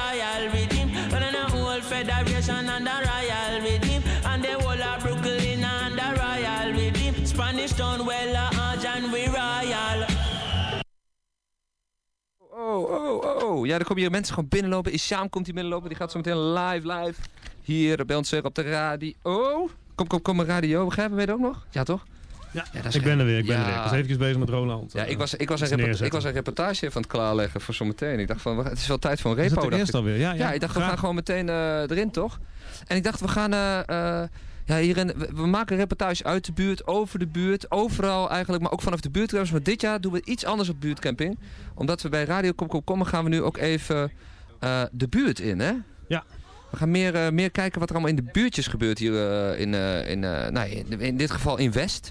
[12.61, 13.67] Oh, oh, oh.
[13.67, 14.93] Ja, er komen hier mensen gewoon binnenlopen.
[14.93, 15.89] Isham komt hier binnenlopen.
[15.89, 17.21] Die gaat zo meteen live, live.
[17.63, 19.13] Hier bij ons weer op de radio.
[19.23, 20.85] Oh, kom, kom, kom, radio.
[20.85, 21.67] Begrijpen we het ook nog?
[21.71, 22.05] Ja, toch?
[22.53, 23.61] Ja, ik ben er weer, ik ben Ja.
[23.61, 23.77] er weer.
[23.77, 24.93] Ik was eventjes bezig met Roland.
[24.93, 27.75] Ja, ik was, ik, was een ik was een reportage even aan het klaarleggen voor
[27.75, 28.19] zometeen.
[28.19, 29.61] Ik dacht van, het is wel tijd voor een Is repo.
[29.61, 29.95] dat dacht ik.
[29.95, 30.17] alweer?
[30.19, 32.39] Ja, ja, ik dacht, we gaan gewoon meteen eh, erin, toch?
[32.87, 33.53] En ik dacht, we gaan...
[33.53, 33.89] eh,
[34.23, 34.29] eh,
[34.69, 38.63] ja, hierin, we, we maken een reportage uit de buurt, over de buurt, overal eigenlijk,
[38.63, 39.53] maar ook vanaf de buurtcampings.
[39.53, 41.39] Maar dit jaar doen we iets anders op buurtcamping.
[41.75, 44.13] Omdat we bij Radio Kom Kom Kom gaan we nu ook even
[44.59, 45.73] eh, de buurt in, hè?
[46.09, 46.25] Ja.
[46.71, 49.61] We gaan meer, eh, meer kijken wat er allemaal in de buurtjes gebeurt hier eh,
[49.61, 49.75] in,
[50.09, 52.11] in, nou, in, in dit geval in West.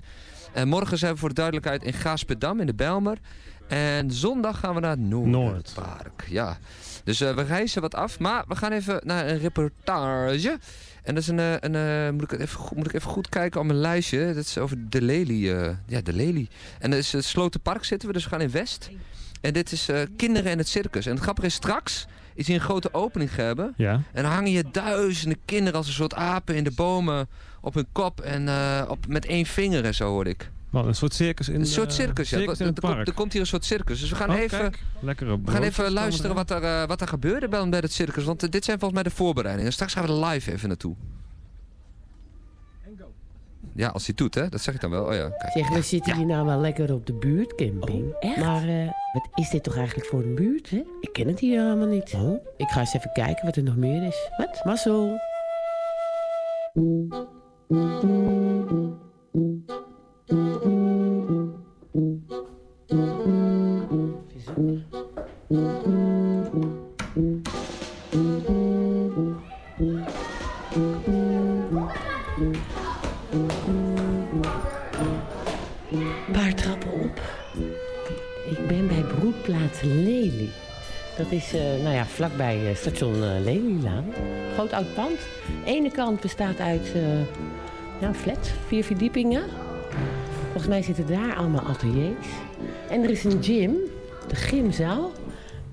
[0.53, 3.17] En morgen zijn we voor de duidelijkheid in Gaasperdam in de Bijlmer.
[3.67, 6.25] En zondag gaan we naar het Noordpark.
[6.29, 6.57] Ja.
[7.03, 8.19] Dus eh, we reizen wat af.
[8.19, 10.57] Maar we gaan even naar een reportage.
[11.03, 11.39] En dat is een...
[11.39, 13.79] eh, een eh, moet, ik het even, goed- moet ik even goed kijken op mijn
[13.79, 14.25] lijstje.
[14.33, 15.47] Dat is over de Lely.
[15.87, 16.47] ja, de Lely.
[16.79, 18.13] En dat is het Slotenpark zitten we.
[18.13, 18.89] Dus we gaan in West.
[19.41, 21.05] En dit is Kinderen en het Circus.
[21.05, 23.73] En het grappige is straks is hier een grote opening hebben.
[23.77, 24.01] Ja.
[24.13, 27.27] En dan hangen je duizenden kinderen als een soort apen in de bomen
[27.61, 28.21] op hun kop.
[28.21, 28.49] En
[28.89, 30.49] op, met één vinger en zo hoor ik.
[30.69, 32.37] Wat, een soort circus in Een soort circus, ja.
[32.37, 33.07] circus in Er, het komt- park.
[33.07, 33.99] er komt hier een soort circus.
[33.99, 34.59] Dus we gaan Oh, even...
[34.59, 34.83] kijk.
[34.99, 38.23] Lekkere We gaan even luisteren wat er, eh, wat er gebeurde bij, bij het circus.
[38.23, 39.71] Want eh, dit zijn volgens mij de voorbereidingen.
[39.73, 40.95] Straks gaan we er live even naartoe.
[43.75, 44.49] Ja, als hij het doet, hè?
[44.49, 45.05] Dat zeg ik dan wel.
[45.05, 45.51] Oh ja, kijk.
[45.51, 48.13] Zeg, we zitten hier nou wel lekker op de buurtcamping.
[48.19, 48.37] echt?
[48.37, 50.83] Maar eh, wat is dit toch eigenlijk voor een buurt, hè?
[51.01, 52.13] Ik ken het hier helemaal niet.
[52.15, 54.29] Oh, ik ga eens even kijken wat er nog meer is.
[54.37, 54.61] Wat?
[54.65, 55.19] Mazzel.
[60.27, 60.35] Paar
[76.55, 77.21] trappen op.
[78.49, 80.49] Ik ben bij broedplaats Lely.
[81.17, 84.05] Dat is eh, nou ja, vlakbij eh, station eh, Lelylaan.
[84.53, 85.19] Groot oud pand.
[85.63, 86.91] De ene kant bestaat uit
[87.99, 89.43] ja, een flat, vier verdiepingen.
[90.57, 92.27] Volgens mij zitten daar allemaal ateliers.
[92.89, 93.75] En er is een gym,
[94.27, 95.11] de gymzaal.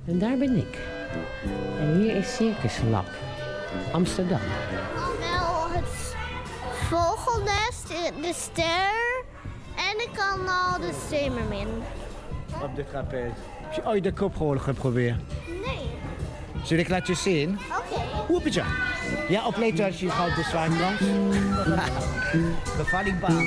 [0.07, 0.79] En daar ben ik.
[1.81, 3.07] En hier is Circus Lab,
[3.93, 4.41] Amsterdam.
[5.19, 6.15] Wel het
[6.71, 7.89] vogelnest,
[8.21, 9.25] de ster
[9.77, 11.69] en de kanaal de Zemermin.
[12.63, 13.35] Op de trapeze.
[13.61, 15.21] Heb je ooit de koprol geprobeerd?
[16.65, 17.59] Zal ik laten zien?
[17.79, 18.01] Oké.
[18.27, 18.63] Hoepetje.
[19.29, 20.95] Ja, opletten als je gaat de.
[22.77, 23.43] Bevallingbaar.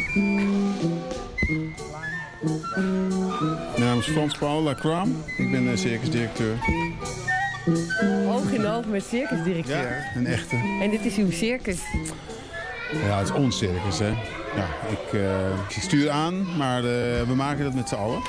[3.75, 5.10] Mijn naam is Frans Paul Lacroix.
[5.38, 6.58] Ik ben uh, circusdirecteur.
[8.27, 9.77] Oog in oog met circusdirecteur.
[9.77, 10.56] Ja, een echte.
[10.82, 11.80] En dit is uw circus.
[12.91, 14.10] Ja, het is ons circus, hè.
[14.56, 18.21] Ja, ik, eh, ik stuur aan, maar eh, we maken dat met z'n allen.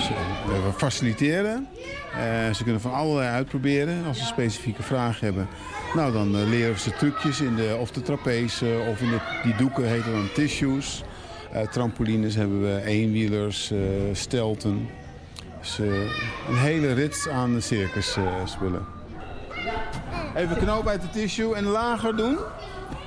[0.00, 1.68] Dus, eh, we faciliteren.
[2.12, 4.06] Eh, ze kunnen van allerlei uitproberen.
[4.06, 5.48] Als ze specifieke vragen hebben,
[5.94, 9.18] nou, dan eh, leren we ze trucjes in de, of de trapeze of in de,
[9.42, 11.02] die doeken heten dan tissues.
[11.70, 13.72] Trampolines hebben we, eenwielers,
[14.12, 14.88] stelten.
[15.60, 15.78] Dus
[16.48, 18.86] een hele rits aan circus eh, spullen.
[20.34, 22.38] Even knoop uit de tissue en lager doen.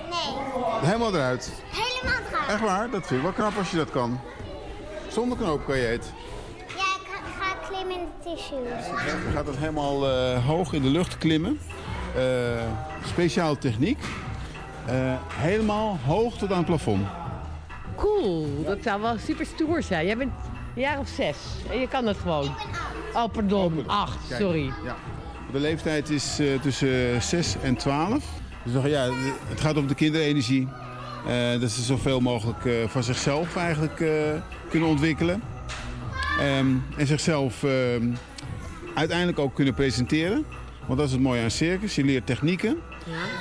[0.09, 0.43] Nee.
[0.81, 1.51] Helemaal eruit.
[1.71, 2.47] Helemaal eruit.
[2.49, 2.89] Echt waar?
[2.89, 4.19] Dat vind ik wel knap als je dat kan.
[5.07, 6.11] Zonder knoop kan je het.
[6.67, 8.85] Ja, ik ga, ik ga klimmen in de tissues.
[9.25, 11.59] Je gaat het helemaal eh, hoog in de lucht klimmen.
[12.15, 12.21] Eh
[13.05, 13.97] speciale techniek.
[14.85, 17.07] Eh, helemaal hoog tot aan het plafond.
[17.95, 20.05] Cool, dat zou wel super stoer zijn.
[20.05, 20.31] Jij bent
[20.75, 21.37] een jaar of zes
[21.71, 22.55] en je kan het gewoon.
[23.13, 24.65] Oh, pardon, acht, Kijk, sorry.
[24.65, 24.95] Ja.
[25.51, 28.25] De leeftijd is eh, tussen 6 en 12.
[28.63, 29.09] Dus ja,
[29.47, 30.67] het gaat om de kinderenergie.
[31.27, 34.09] Eh, dat ze zoveel mogelijk eh, van zichzelf eigenlijk eh,
[34.69, 35.41] kunnen ontwikkelen.
[36.39, 38.05] Ehm, en zichzelf ehm,
[38.93, 40.45] uiteindelijk ook kunnen presenteren.
[40.85, 41.95] Want dat is het mooie aan circus.
[41.95, 42.77] Je leert technieken.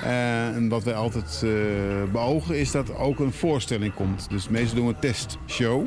[0.03, 4.31] Eh, en wat wij altijd eh, beogen is dat ook een voorstelling komt.
[4.31, 5.85] Dus meestal doen we een testshow.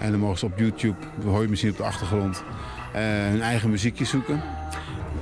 [0.00, 2.44] En dan mogen ze op YouTube, dat hoor je misschien op de achtergrond,
[2.92, 4.42] eh, hun eigen muziekje zoeken.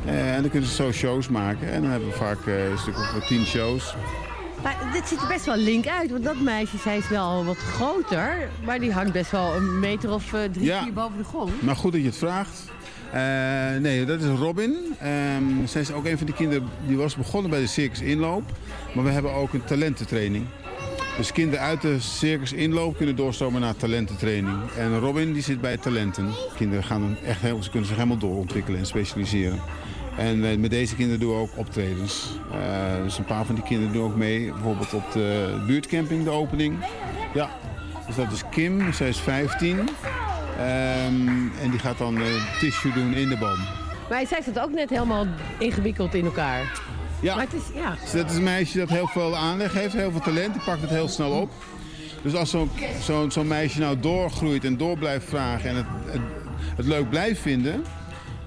[0.04, 1.72] En dan kunnen ze zo shows maken.
[1.72, 3.94] En dan hebben we vaak een stuk of tien shows.
[4.62, 7.56] Maar dit ziet er best wel link uit, want dat meisje, zij is wel wat
[7.56, 8.48] groter.
[8.64, 10.82] Maar die hangt best wel een meter of eh, drie, Ja.
[10.82, 11.62] vier boven de grond.
[11.62, 12.70] Maar goed dat je het vraagt.
[13.12, 13.20] Eh,
[13.80, 14.76] nee, dat is Robin.
[14.98, 18.42] Ehm, zij is ook een van die kinderen die was begonnen bij de Circus Inloop.
[18.94, 20.46] Maar we hebben ook een talententraining.
[21.16, 24.56] Dus kinderen uit de Circus Inloop kunnen doorstromen naar talententraining.
[24.76, 26.30] En Robin die zit bij talenten.
[26.56, 29.60] Kinderen gaan echt heel, ze kunnen zich helemaal doorontwikkelen en specialiseren.
[30.16, 32.28] En met deze kinderen doen we ook optredens.
[32.52, 34.52] Eh, dus een paar van die kinderen doen ook mee.
[34.52, 36.78] Bijvoorbeeld op de buurtcamping, de opening.
[37.34, 37.50] Ja,
[38.06, 39.78] dus dat is Kim, zij is 15.
[39.78, 39.88] Ehm,
[41.62, 43.58] en die gaat dan eh, tissue doen in de boom.
[44.08, 45.26] Maar zij zat ook net helemaal
[45.58, 46.80] ingewikkeld in elkaar.
[47.20, 47.34] Ja.
[47.34, 47.96] Maar het is, ja.
[48.00, 50.52] Dus dat is een meisje dat heel veel aanleg heeft, heel veel talent.
[50.52, 51.50] Die pakt het heel snel op.
[52.22, 52.70] Dus als zo'n
[53.00, 56.20] zo'n zo'n meisje nou doorgroeit en door blijft vragen en het, het,
[56.76, 57.84] het leuk blijft vinden,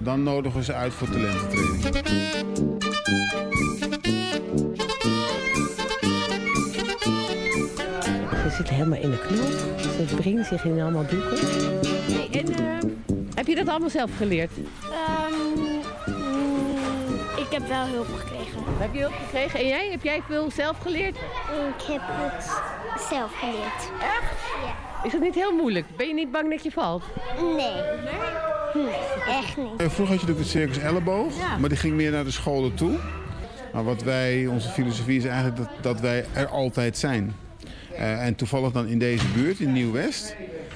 [0.06, 1.84] dan nodigen we ze uit voor talententraining.
[8.44, 9.80] Ze zit helemaal in de knop.
[10.10, 11.38] Ze brengt zich in allemaal doeken.
[11.38, 12.90] Hey, en eh,
[13.36, 14.52] heb je dat allemaal zelf geleerd?
[14.92, 15.34] Ehm,
[16.06, 16.76] mm,
[17.38, 18.60] ik heb wel hulp gekregen.
[18.78, 19.60] Heb je hulp gekregen?
[19.60, 19.90] En jij?
[19.92, 21.16] Heb jij veel zelf geleerd?
[21.78, 22.44] Ik heb het
[23.10, 23.92] zelf geleerd.
[24.02, 24.85] Echt?
[25.06, 25.86] Is dat niet heel moeilijk?
[25.98, 27.04] Ben je niet bang dat je valt?
[27.42, 27.56] Nee.
[28.84, 28.94] Nee,
[29.28, 29.68] echt niet.
[29.78, 31.58] Eh, Vroeger had je natuurlijk het Circus Elleboog, Ja.
[31.58, 32.98] maar die ging meer naar de scholen toe.
[33.74, 37.36] Maar wat wij, onze filosofie is eigenlijk dat, dat wij er altijd zijn.
[37.96, 40.36] Eh, en toevallig dan in deze buurt, in Nieuw-West.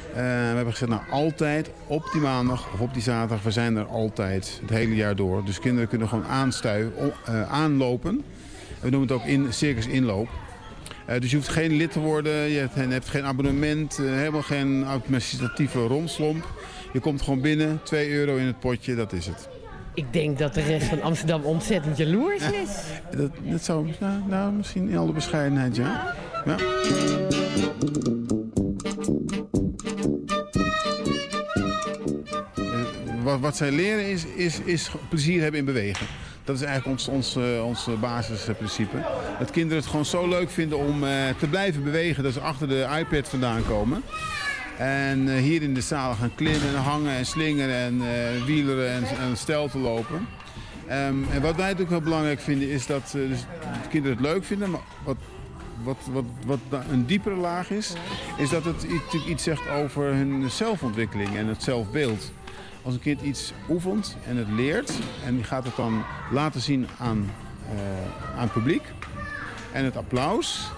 [0.09, 0.21] eh, we
[0.55, 4.57] hebben gezegd, nou altijd op die maandag of op die zaterdag, we zijn er altijd,
[4.61, 5.45] het hele jaar door.
[5.45, 8.11] Dus kinderen kunnen gewoon aanstuiven, eh, aanlopen.
[8.11, 8.23] En
[8.85, 10.27] we noemen het ook in, circus inloop.
[11.09, 14.05] Eh, dus je hoeft geen lid te worden, je hebt, je hebt geen abonnement, eh,
[14.05, 16.53] helemaal geen administratieve romslomp.
[16.93, 19.49] Je komt gewoon binnen, 2 euro in het potje, dat is het.
[19.93, 22.69] Ik denk dat de rest van Amsterdam ontzettend jaloers is.
[23.17, 26.15] Dat, dat zou, nou, nou, misschien in alle bescheidenheid, ja.
[26.45, 26.55] ja.
[26.55, 26.63] Eh,
[33.23, 36.07] Wat, wat zij leren is, is, is plezier hebben in bewegen.
[36.49, 38.97] Dat is eigenlijk ons, ons, eh, eh, basisprincipe.
[39.39, 42.67] Dat kinderen het gewoon zo leuk vinden om eh, te blijven bewegen dat ze achter
[42.67, 44.03] de iPad vandaan komen.
[44.77, 48.01] En hier in de zaal gaan klimmen en hangen en slingeren en
[48.45, 50.27] wieleren en, en stel te lopen.
[50.87, 53.39] Ehm, en wat wij natuurlijk heel belangrijk vinden is dat dus
[53.83, 54.69] de kinderen het leuk vinden.
[54.69, 55.17] Maar wat,
[55.83, 57.93] wat, wat, wat een diepere laag is,
[58.37, 58.85] is dat het
[59.27, 62.31] iets zegt over hun zelfontwikkeling en het zelfbeeld.
[62.81, 64.91] Als een kind iets oefent en het leert
[65.25, 67.31] en die gaat het dan laten zien aan,
[67.69, 68.83] eh, aan het publiek
[69.71, 70.71] en het applaus.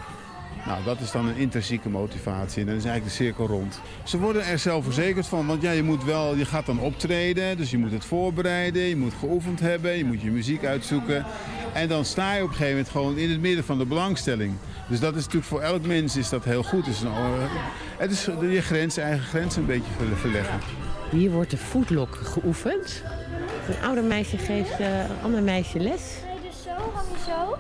[0.65, 3.79] Nou, dat is dan een intrinsieke motivatie en dan is eigenlijk de cirkel rond.
[4.03, 7.71] Ze worden er zelfverzekerd van, want ja, je moet wel, je gaat dan optreden, dus
[7.71, 11.25] je moet het voorbereiden, je moet geoefend hebben, je moet je muziek uitzoeken.
[11.73, 14.53] En dan sta je op een gegeven moment gewoon in het midden van de belangstelling.
[14.87, 16.87] Dus dat is natuurlijk voor elk mens is dat heel goed.
[16.87, 17.11] Eh,
[17.97, 20.59] het is je grens, eigen grens een beetje ver- verleggen.
[21.12, 23.04] Hier wordt de voetlok geoefend.
[23.67, 26.15] Een ouder meisje geeft eh, een ander meisje les.
[26.19, 26.76] Je dus zo,
[27.26, 27.58] zo.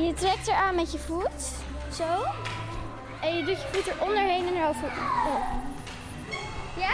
[0.00, 1.52] Je trekt eraan met je voet.
[1.92, 2.24] Zo.
[3.22, 4.88] En je doet je voet er onderheen en erover.
[5.26, 5.67] op.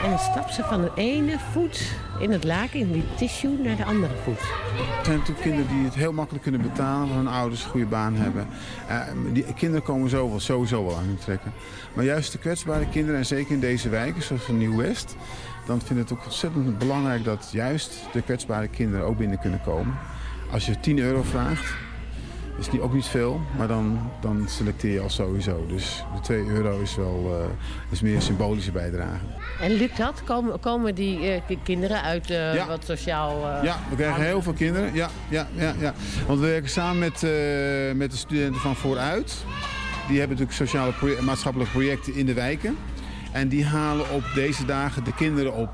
[0.02, 3.76] En dan stapt ze van de ene voet in het laken, in die tissue, naar
[3.76, 4.38] de andere voet.
[4.38, 7.86] Er zijn natuurlijk kinderen die het heel makkelijk kunnen betalen, waar hun ouders een goede
[7.86, 8.46] baan hebben.
[8.88, 9.00] Eh,
[9.32, 11.52] die kinderen komen sowieso wel aan hun trekken.
[11.94, 15.16] Maar juist de kwetsbare kinderen, en zeker in deze wijken, zoals in Nieuw-West,
[15.66, 19.60] dan vind ik het ook ontzettend belangrijk dat juist de kwetsbare kinderen ook binnen kunnen
[19.62, 19.94] komen.
[20.52, 21.74] Als je 10 euro vraagt,
[22.58, 25.66] is niet, ook niet veel, maar dan, dan selecteer je al sowieso.
[25.68, 27.46] Dus de 2 euro is wel eh,
[27.90, 29.24] is meer een symbolische bijdrage.
[29.60, 30.22] En lukt dat?
[30.24, 32.66] Komen, komen die eh, ki- kinderen uit eh, Ja.
[32.66, 33.40] wat sociaal...
[33.62, 34.94] Ja, we krijgen heel veel kinderen.
[34.94, 35.94] Ja, ja, ja, ja.
[36.26, 37.12] Want we werken samen met,
[37.96, 39.44] met de studenten van Vooruit.
[40.08, 42.76] Die hebben natuurlijk sociale maatschappelijke projecten in de wijken.
[43.32, 45.68] En die halen op deze dagen de kinderen op.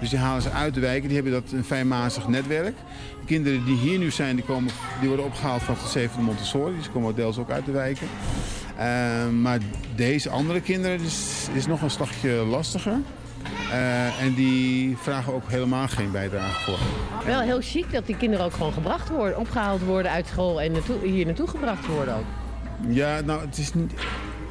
[0.00, 1.08] Dus die halen ze uit de wijken.
[1.08, 2.76] Die hebben dat een fijnmazig netwerk.
[3.20, 6.74] De kinderen die hier nu zijn, die, komen, die worden opgehaald van de zevende Montessori.
[6.74, 8.06] Dus die komen deels ook uit de wijken.
[8.76, 9.58] Eh, maar
[9.94, 12.96] deze andere kinderen is, is nog een slagje lastiger.
[13.70, 16.78] Eh, en die vragen ook helemaal geen bijdrage voor.
[17.26, 20.72] Wel heel chic dat die kinderen ook gewoon gebracht worden, opgehaald worden uit school en
[20.72, 22.24] naartoe, hier naartoe gebracht worden ook.
[22.88, 23.92] Ja, nou, het is niet...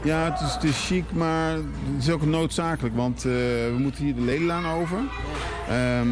[0.06, 1.64] Ja, het is, chic, maar het
[2.00, 2.96] is ook noodzakelijk.
[2.96, 4.98] Want eh, we moeten hier de Ledelaan over.
[5.70, 6.10] Ehm,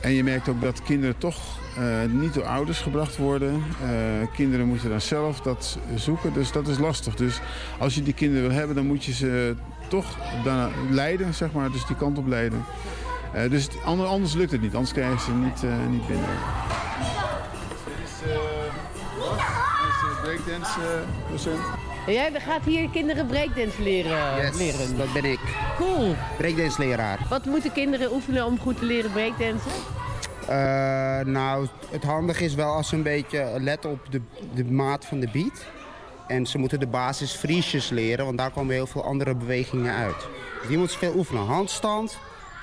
[0.00, 3.62] en je merkt ook dat kinderen toch eh, niet door ouders gebracht worden.
[3.82, 3.88] Eh,
[4.34, 7.14] kinderen moeten dan zelf dat zoeken, dus dat is lastig.
[7.14, 7.40] Dus
[7.78, 9.54] als je die kinderen wil hebben, dan moet je ze
[9.88, 11.72] toch dan leiden, zeg maar.
[11.72, 12.64] Dus die kant op leiden.
[13.48, 16.26] Dus anders lukt het niet, anders krijgen ze niet, niet binnen.
[17.84, 18.04] Dit
[20.12, 20.78] is, breakdance
[21.30, 21.89] docent.
[22.06, 24.36] Jij gaat hier kinderen breakdance leren?
[24.36, 24.96] Yes, leren.
[24.96, 25.40] dat ben ik.
[25.76, 26.14] Cool.
[26.36, 27.18] Breakdance leraar.
[27.28, 29.70] Wat moeten kinderen oefenen om goed te leren breakdansen?
[30.48, 34.20] Eh, nou, het handige is wel als ze een beetje letten op de,
[34.54, 35.66] de maat van de beat.
[36.26, 40.28] En ze moeten de basis friesjes leren, want daar komen heel veel andere bewegingen uit.
[40.58, 41.46] Dus die moeten ze veel oefenen.
[41.46, 42.18] Handstand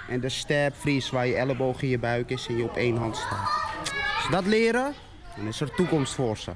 [0.10, 2.98] en de step freeze waar je elleboog in je buik is en je op één
[2.98, 3.50] hand staat.
[4.16, 4.94] Als ze dat leren,
[5.36, 6.52] dan is er toekomst voor ze.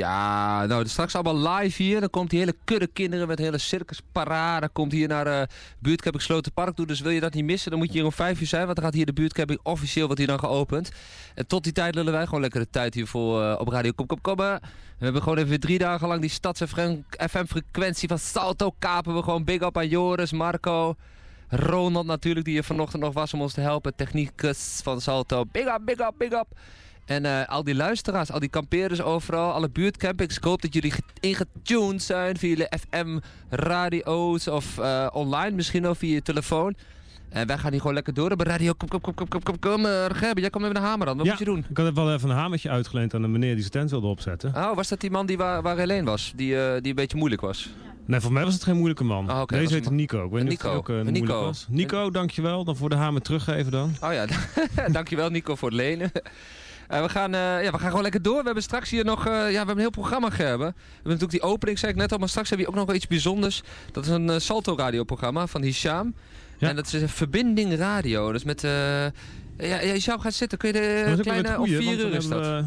[0.00, 2.00] Ja, nou, straks allemaal live hier.
[2.00, 4.68] Dan komt die hele kudde kinderen met hele circusparade.
[4.68, 5.46] Komt hier naar de
[5.78, 6.86] buurtcamping Slotenpark toe.
[6.86, 8.64] Dus wil je dat niet missen, dan moet je hier om vijf uur zijn.
[8.64, 10.90] Want dan gaat hier de buurtcamping officieel wordt hier dan geopend.
[11.34, 14.06] En tot die tijd lullen wij gewoon lekker de tijd hiervoor eh, op Radio Kom
[14.06, 14.60] Kom Kommen.
[14.98, 16.62] We hebben gewoon even drie dagen lang die stads
[17.16, 19.44] FM-frequentie van Salto kapen we gewoon.
[19.44, 20.96] Big up aan Joris, Marco...
[21.52, 23.96] Ronald natuurlijk, die hier vanochtend nog was om ons te helpen.
[23.96, 25.44] Technicus van Salto.
[25.52, 26.46] Big up, big up, big up.
[27.04, 30.36] En eh, al die luisteraars, al die kampeerders overal, alle buurtcampings.
[30.36, 32.68] Ik hoop dat jullie ge- ingetuned zijn via jullie
[33.48, 36.74] FM-radio's of eh, online misschien ook via je telefoon.
[37.28, 38.72] En wij gaan hier gewoon lekker door op radio.
[38.72, 39.84] Kom, kom, kom, kom, kom, kom, kom.
[39.84, 41.16] Uh, Gerben, jij komt met een hamer aan.
[41.16, 41.64] Wat ja, moet je doen?
[41.70, 44.06] Ik had even wel even een hamertje uitgeleend aan een meneer die zijn tent wilde
[44.06, 44.52] opzetten.
[44.56, 46.32] Oh, was dat die man die waar, waar Helene was?
[46.36, 47.68] Die, eh, die een beetje moeilijk was?
[48.06, 49.30] Nee, voor mij was het geen moeilijke man.
[49.30, 50.24] Oh, Deze heette Nico.
[50.24, 50.74] Ik weet niet of Nico.
[50.76, 51.40] ook eh, moeilijk Nico.
[51.42, 51.66] was.
[51.68, 52.64] Nico, dankjewel.
[52.64, 53.94] Dan voor de hamer teruggeven dan.
[54.00, 54.26] Oh ja,
[54.92, 56.10] dankjewel Nico voor het lenen.
[56.90, 58.38] Eh, we, gaan, eh, ja, we gaan gewoon lekker door.
[58.38, 60.66] We hebben straks hier nog eh, ja, we hebben een heel programma Gerben.
[60.66, 62.18] We hebben natuurlijk die opening, zei ik net al.
[62.18, 63.62] Maar straks hebben we ook nog wel iets bijzonders.
[63.92, 66.14] Dat is een eh, Salto radioprogramma van Hisham.
[66.58, 68.32] En dat is een verbinding radio.
[68.32, 68.64] Dus met...
[68.64, 68.70] eh
[69.58, 70.58] ja, ja, Hisham gaat zitten.
[70.58, 70.74] Kun je
[71.16, 71.58] de kleine...
[71.58, 72.64] Om vier uur is dat.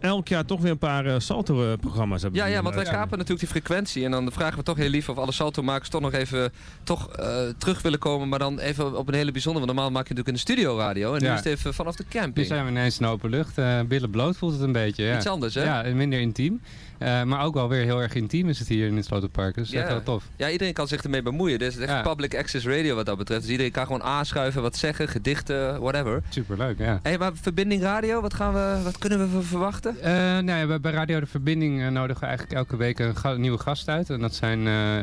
[0.00, 3.00] Eh, elk jaar toch weer een paar eh, Salto-programma's hebben Ja, ja, want wij luisteren.
[3.00, 4.04] kapen natuurlijk die frequentie.
[4.04, 7.36] En dan vragen we toch heel lief of alle salto-makers toch nog even toch, eh,
[7.58, 8.28] terug willen komen.
[8.28, 9.64] Maar dan even op een hele bijzondere.
[9.66, 11.14] Want normaal maak je natuurlijk in de studio radio.
[11.14, 12.46] En nu is het even vanaf de Nu camping.
[12.46, 13.58] zijn we ineens in open lucht.
[13.58, 15.04] Eh billen bloot voelt het een beetje.
[15.04, 15.16] Ja.
[15.16, 15.62] Iets anders, hè?
[15.64, 16.60] Ja, en minder intiem.
[16.98, 19.54] Eh, maar ook wel weer heel erg intiem is het hier in het Slotenpark.
[19.54, 20.24] Dus dat is echt wel tof.
[20.36, 21.58] Ja, iedereen kan zich ermee bemoeien.
[21.58, 22.02] Dit is echt Ja.
[22.02, 23.40] public access radio wat dat betreft.
[23.42, 26.22] Dus iedereen kan gewoon aanschuiven, wat zeggen, gedichten, whatever.
[26.28, 27.00] Superleuk, ja.
[27.02, 29.96] Hé, maar verbinding radio, wat, gaan we, wat kunnen we ver- verwachten?
[30.44, 33.58] Nou ja, bij- Radio de Verbinding eh, nodigen we eigenlijk elke week een ga- nieuwe
[33.58, 34.10] gast uit.
[34.10, 34.60] En dat zijn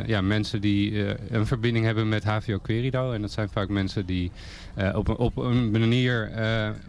[0.07, 3.11] ja, mensen die een verbinding hebben met HVO Querido.
[3.11, 4.31] En dat zijn vaak mensen die
[4.93, 6.31] op, een, op een manier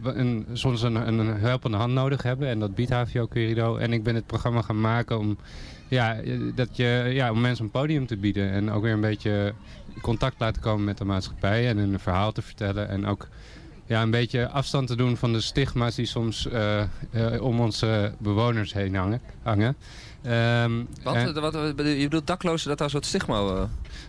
[0.02, 2.48] een, soms een, een helpende hand nodig hebben.
[2.48, 3.76] En dat biedt HVO Querido.
[3.76, 5.38] En ik ben het programma gaan maken om,
[5.88, 8.50] ja, eh, dat je, ja, om mensen een podium te bieden.
[8.50, 9.54] En ook weer een beetje
[10.00, 11.68] contact laten komen met de maatschappij.
[11.68, 12.88] En een verhaal te vertellen.
[12.88, 13.28] En ook
[13.86, 18.12] ja, een beetje afstand te doen van de stigma's die soms eh, eh, om onze
[18.18, 19.20] bewoners heen hangen.
[19.42, 19.76] hangen.
[20.26, 23.38] Ehm, Wat, en- wat, wat- je bedoelt daklozen, dat daar soort stigma...
[23.40, 23.62] eh,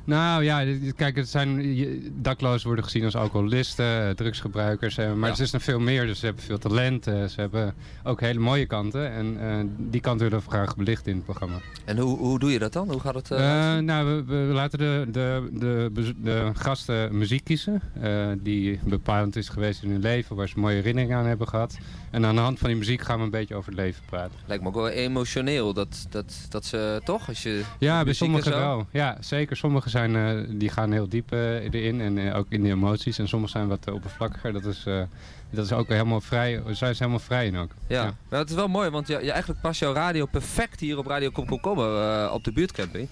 [0.03, 0.63] nou ja,
[0.95, 4.97] kijk, het zijn, daklozen worden gezien als alcoholisten, eh, drugsgebruikers.
[4.97, 5.30] eh, maar Ja.
[5.36, 7.08] het is nog veel meer, dus ze hebben veel talent.
[7.08, 9.12] eh, ze hebben ook hele mooie kanten.
[9.12, 11.56] En eh, die kant willen we graag belichten in het programma.
[11.85, 12.92] En hoe, hoe doe je dat dan?
[12.92, 13.31] Hoe gaat het?
[13.31, 15.50] eh, Eh, nou, we, we laten de, de,
[15.94, 17.81] de, de gasten muziek kiezen.
[18.02, 21.77] eh, die bepalend is geweest in hun leven, waar ze mooie herinneringen aan hebben gehad.
[22.12, 24.35] En aan de hand van die muziek gaan we een beetje over het leven praten.
[24.46, 27.63] Lijkt me ook wel emotioneel, dat, dat, dat ze toch, als je...
[27.79, 28.87] Ja, bij sommigen wel.
[28.91, 29.58] Ja, zeker.
[29.58, 33.19] Sommigen zijn, eh, die gaan heel diep eh, erin en eh, ook in de emoties.
[33.19, 34.53] En sommigen zijn wat oppervlakkiger.
[34.53, 34.83] Dat is,
[35.49, 36.62] dat is ook helemaal vrij.
[36.65, 37.71] Daar zijn helemaal vrij in ook.
[37.87, 40.97] Ja, maar het is wel mooi, want je, je eigenlijk past jouw radio perfect hier
[40.97, 43.08] op Radio Kom Kom Kom eh, op de buurtcamping.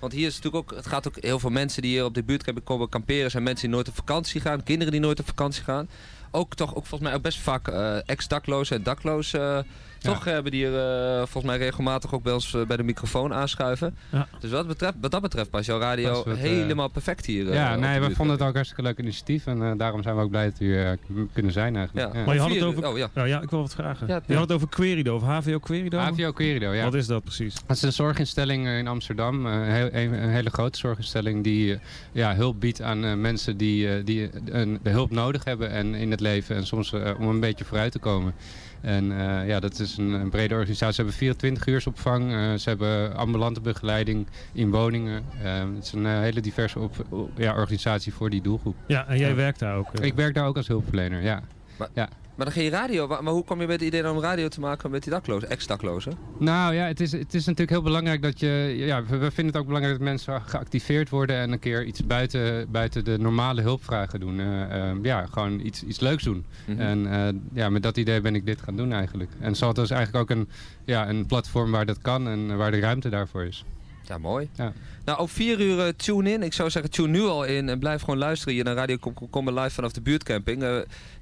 [0.00, 2.14] Want hier is het natuurlijk ook, het gaat ook heel veel mensen die hier op
[2.14, 5.26] de buurtcamping komen kamperen, zijn mensen die nooit op vakantie gaan, kinderen die nooit op
[5.26, 5.88] vakantie gaan.
[6.30, 7.68] Ook toch, ook volgens mij ook best vaak
[8.06, 9.66] ex-daklozen en daklozen.
[9.98, 13.34] Toch hebben die hier eh, volgens mij regelmatig ook bij ons eh, bij de microfoon
[13.34, 13.96] aanschuiven.
[14.10, 14.28] Ja.
[14.40, 17.52] Dus wat, betreft, wat dat betreft past jouw radio wat, eh, helemaal perfect hier.
[17.52, 19.46] ja, nee, we vonden het ook een hartstikke leuk initiatief.
[19.46, 20.98] En eh, daarom zijn we ook blij dat eh, k-
[21.32, 22.14] kunnen zijn eigenlijk.
[22.14, 22.24] Ja.
[22.24, 22.86] Maar je had het over...
[22.88, 23.08] oh, ja.
[23.14, 23.24] ja.
[23.24, 24.06] ja, ik wil wat vragen.
[24.06, 25.98] Ja, je had het over Querido, over HVO Querido.
[25.98, 26.84] HVO Querido, ja.
[26.84, 27.54] Wat is dat precies?
[27.66, 29.46] Het is een zorginstelling in Amsterdam.
[29.46, 31.78] eh, Een, heel- een, een hele grote zorginstelling die
[32.12, 35.94] ja, hulp biedt aan eh, mensen die, eh, die een, de hulp nodig hebben en
[35.94, 36.56] in het leven.
[36.56, 38.34] En soms om een beetje vooruit te komen.
[38.80, 40.94] En eh, ja, dat is een, een brede organisatie.
[40.94, 42.32] Ze hebben 24 uursopvang.
[42.32, 45.22] eh ze hebben ambulante begeleiding in woningen.
[45.42, 46.94] Eh, het is een eh, hele diverse op,
[47.36, 48.76] ja, organisatie voor die doelgroep.
[48.86, 49.92] Ja, en jij werkt daar ook.
[49.94, 50.06] eh.
[50.06, 51.42] Ik werk daar ook als hulpverlener, ja.
[51.78, 52.08] Maar, ja.
[52.38, 53.06] Maar dan ging je radio...
[53.06, 56.12] Maar hoe kom je met het idee om radio te maken met die daklozen, ex-daklozen?
[56.38, 58.74] Nou ja, het is, het is natuurlijk heel belangrijk dat je...
[58.76, 62.06] Ja, we, we vinden het ook belangrijk dat mensen geactiveerd worden en een keer iets
[62.06, 64.40] buiten, buiten de normale hulpvragen doen.
[64.40, 66.44] Eh, eh, ja, gewoon iets, iets leuks doen.
[66.64, 66.80] Mhm.
[66.80, 69.30] En eh, ja, met dat idee ben ik dit gaan doen eigenlijk.
[69.40, 70.48] En Salto is eigenlijk ook een,
[70.84, 73.64] ja, een platform waar dat kan en waar de ruimte daarvoor is.
[74.08, 74.48] Ja, mooi.
[74.54, 74.72] Ja.
[75.04, 76.42] Nou, op vier uur eh, tune in.
[76.42, 79.14] Ik zou zeggen, tune nu al in en blijf gewoon luisteren hier naar Radio Kom-
[79.14, 80.62] Kom- Kom live vanaf de buurtcamping.
[80.62, 80.76] Eh,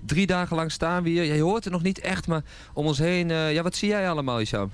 [0.07, 1.23] drie dagen lang staan we hier.
[1.25, 3.31] Ja, je hoort het nog niet echt, maar om ons heen...
[3.31, 4.71] eh, ja, wat zie jij allemaal, Isham?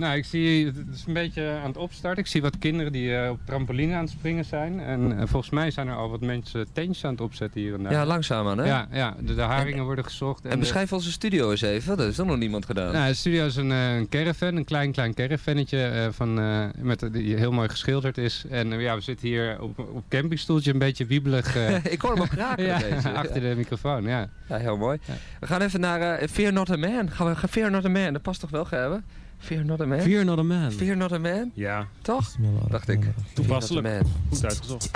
[0.00, 2.22] Nou, ik zie, het is een beetje aan het opstarten.
[2.22, 4.80] Ik zie wat kinderen die eh, op trampoline aan het springen zijn.
[4.80, 7.82] En eh, volgens mij zijn er al wat mensen tentjes aan het opzetten hier en
[7.82, 7.92] daar.
[7.92, 8.64] Ja, langzaamaan, hè?
[8.64, 10.44] Ja, ja de, de haringen worden gezocht.
[10.44, 11.96] En de- beschrijf onze studio eens even.
[11.96, 12.92] Dat heeft nog niemand gedaan.
[12.92, 16.34] Nou, de studio is een, eh, een caravan, een klein, klein caravannetje van,
[16.82, 18.44] met, die heel mooi geschilderd is.
[18.50, 21.56] En ja, we zitten hier op, op campingstoeltje, een beetje wiebelig.
[21.94, 22.64] Ik hoor hem ook raken.
[22.72, 23.10] ja, deze.
[23.22, 24.28] achter de microfoon, ja.
[24.48, 24.98] Ja, heel mooi.
[25.40, 27.10] We gaan even naar Fear Not a Man.
[27.10, 28.12] Gaan we Fear Not a Man?
[28.12, 29.04] Dat past toch wel, hebben?
[29.40, 30.00] Fear Not a Man?
[30.00, 30.70] Fear Not a Man.
[30.70, 31.50] Fear Not a Man?
[31.54, 31.86] Ja.
[32.02, 32.36] Toch?
[32.68, 33.04] Dacht ik.
[33.34, 33.86] Toepasselijk.
[33.86, 34.02] Man.
[34.28, 34.90] Goed uitgezocht.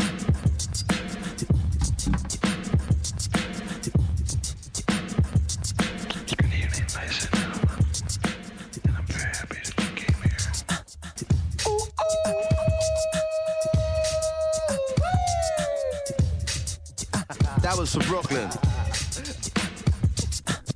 [17.62, 18.48] That was from Brooklyn.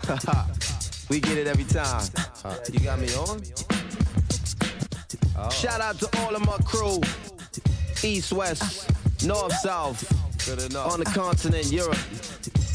[1.09, 2.28] we get it every time.
[2.72, 3.43] You got me on?
[5.36, 5.51] Oh.
[5.51, 7.01] Shout out to all of my crew.
[8.05, 8.91] East, west,
[9.26, 10.05] north, south.
[10.49, 11.99] On the continent, Europe.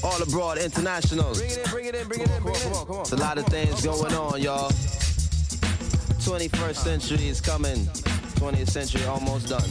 [0.03, 1.39] All abroad, internationals.
[1.39, 2.72] Bring it in, bring it in, bring it in, bring it in.
[2.72, 4.70] Come on, come on, There's a lot of things going on, y'all.
[6.20, 7.78] 21st century is coming.
[8.36, 9.70] 20th century almost done.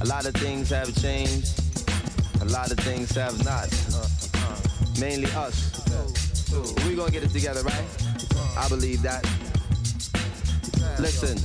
[0.00, 1.60] A lot of things have changed.
[2.40, 3.68] A lot of things have not.
[4.98, 5.82] Mainly us.
[6.86, 8.05] We gonna get it together, right?
[8.56, 9.22] I believe that.
[10.98, 11.36] Listen,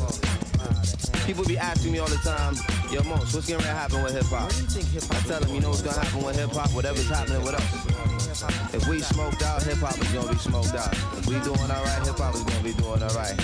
[1.25, 2.55] people be asking me all the time,
[2.91, 4.51] Yo, Mons, what's gonna happen with hip hop?
[4.51, 6.71] I tell them, you know what's gonna happen with hip hop?
[6.71, 8.73] Whatever's happening with us.
[8.73, 10.93] If we smoked out, hip hop is gonna be smoked out.
[11.17, 13.39] If we doing alright, hip hop is gonna be doing alright.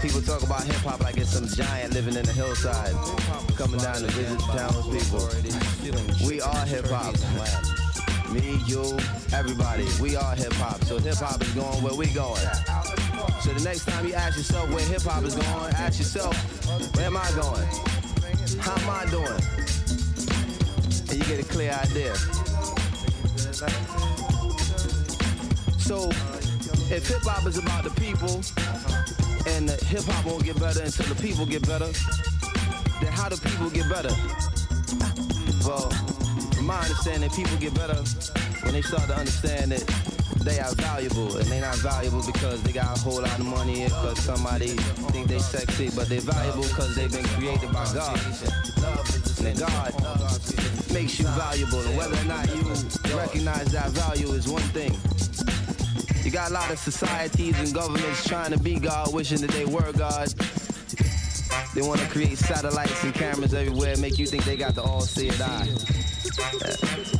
[0.00, 2.94] People talk about hip hop like it's some giant living in the hillside,
[3.56, 5.26] coming down to visit the townspeople.
[6.26, 7.14] We are hip hop.
[8.30, 8.96] Me, you,
[9.34, 9.86] everybody.
[10.00, 10.84] We are hip hop.
[10.84, 12.46] So hip hop is going where we going.
[13.42, 16.36] So the next time you ask yourself where hip hop is going, ask yourself,
[16.94, 17.66] where am I going?
[18.60, 19.40] How am I doing?
[21.08, 22.14] And you get a clear idea.
[25.78, 26.10] So
[26.94, 28.42] if hip hop is about the people,
[29.46, 31.90] and the hip hop won't get better until the people get better,
[33.00, 34.14] then how do people get better?
[35.66, 35.88] Well,
[36.52, 37.96] from my understanding, people get better
[38.64, 42.72] when they start to understand that they are valuable, and they're not valuable because they
[42.72, 44.68] got a whole lot of money, because somebody
[45.12, 48.18] think they sexy, but they're valuable because they've been created by God.
[49.44, 49.92] And God
[50.92, 52.62] makes you valuable, and whether or not you
[53.16, 54.96] recognize that value is one thing.
[56.24, 59.64] You got a lot of societies and governments trying to be God, wishing that they
[59.64, 60.28] were God.
[61.74, 65.40] They want to create satellites and cameras everywhere, make you think they got the all-seeing
[65.40, 65.68] eye.
[66.40, 66.76] Uh,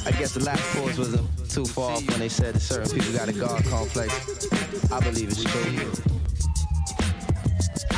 [0.07, 1.19] I guess the last course was
[1.49, 4.13] too far off when they said that certain people got a God complex.
[4.91, 6.11] I believe it's true.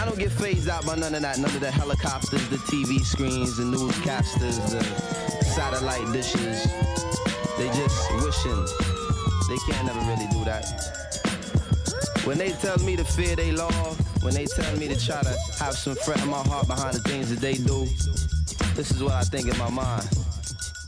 [0.00, 1.38] I don't get phased out by none of that.
[1.38, 4.82] None of the helicopters, the TV screens, the newscasters, the
[5.44, 6.66] satellite dishes.
[7.56, 8.66] They just wishing.
[9.48, 10.66] They can't never really do that.
[12.24, 13.70] When they tell me to fear they law,
[14.22, 17.00] when they tell me to try to have some fret in my heart behind the
[17.00, 17.86] things that they do,
[18.74, 20.08] this is what I think in my mind.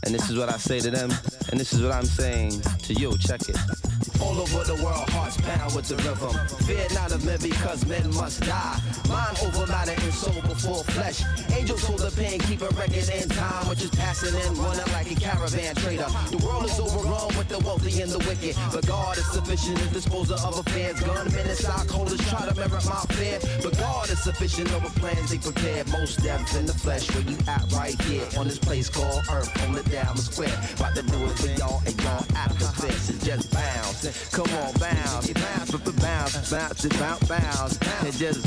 [0.05, 1.11] And this is what I say to them,
[1.51, 3.17] and this is what I'm saying to you.
[3.17, 3.94] Check it.
[4.21, 6.33] All over the world, hearts pound with the rhythm.
[6.65, 8.79] Fear not of men because men must die.
[9.09, 11.21] Mind over matter and soul before flesh.
[11.51, 15.11] Angels hold the pen, keep a record in time, which is passing in, running like
[15.11, 16.07] a caravan trader.
[16.31, 19.91] The world is overrun with the wealthy and the wicked, but God is sufficient as
[19.91, 20.99] disposer of affairs.
[21.01, 25.37] Gunmen and stockholders try to merit my fear, but God is sufficient over plans they
[25.37, 25.91] prepared.
[25.91, 29.51] Most death in the flesh, where you at right here on this place called Earth,
[29.67, 30.57] on the Diamond Square.
[30.77, 34.04] About to do it for y'all and y'all atmosphere, so just bounce.
[34.05, 38.45] Come on, bounce, bounce, bounce, bounce, bounce, bounce, and just.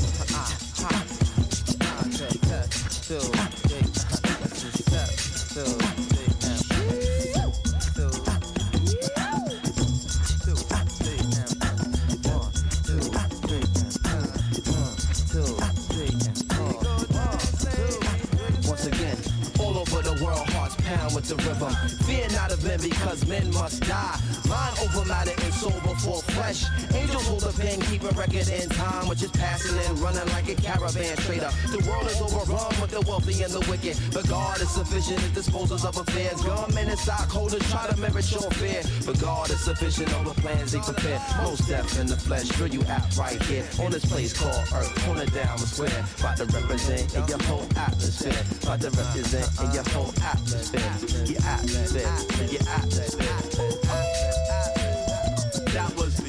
[18.68, 19.16] Once again,
[19.58, 21.74] all over the world, hearts pound with the rhythm.
[22.06, 24.27] Fear not of men because men must die.
[24.48, 26.64] Mind over matter and soul before flesh.
[26.94, 30.48] Angels hold the pen, keep a record in time, which is passing and running like
[30.48, 31.50] a caravan trader.
[31.68, 35.30] The world is overrun with the wealthy and the wicked, but God is sufficient in
[35.32, 36.40] disposals of affairs.
[36.40, 40.80] Gunmen and stockholders try to merit your fear, but God is sufficient over plans they
[40.80, 41.20] prepare.
[41.42, 45.08] Most death in the flesh, where you out right here on this place called Earth,
[45.08, 46.04] on a down square.
[46.20, 50.80] About to represent in your whole atmosphere, about to represent in your whole atmosphere,
[51.28, 53.28] your atmosphere, your atmosphere.
[53.28, 54.37] That was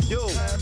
[0.10, 0.59] for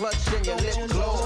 [0.00, 1.20] clutch and your lip gloss.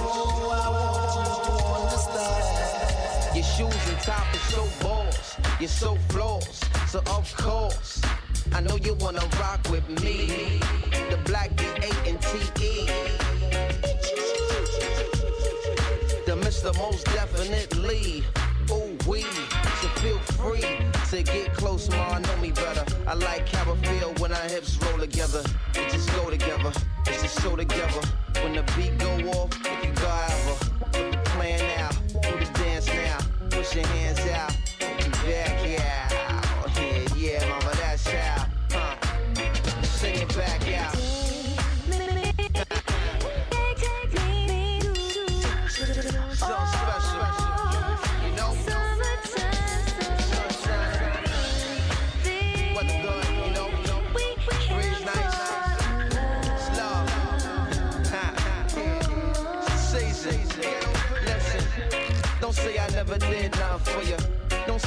[3.33, 5.37] Your shoes and top is so boss.
[5.61, 6.61] You're so floss.
[6.89, 8.03] So of course,
[8.53, 10.59] I know you wanna rock with me.
[11.09, 12.87] The black D8 and TE.
[16.27, 16.77] The Mr.
[16.77, 18.25] Most Definitely.
[18.72, 19.22] Ooh wee.
[19.81, 20.66] So feel free
[21.11, 22.18] to get close, ma.
[22.18, 22.85] Know me better.
[23.07, 25.45] I like how I feel when our hips roll together.
[25.77, 26.72] It just go together.
[27.07, 28.01] It's just so together.
[28.55, 29.64] The beat go off,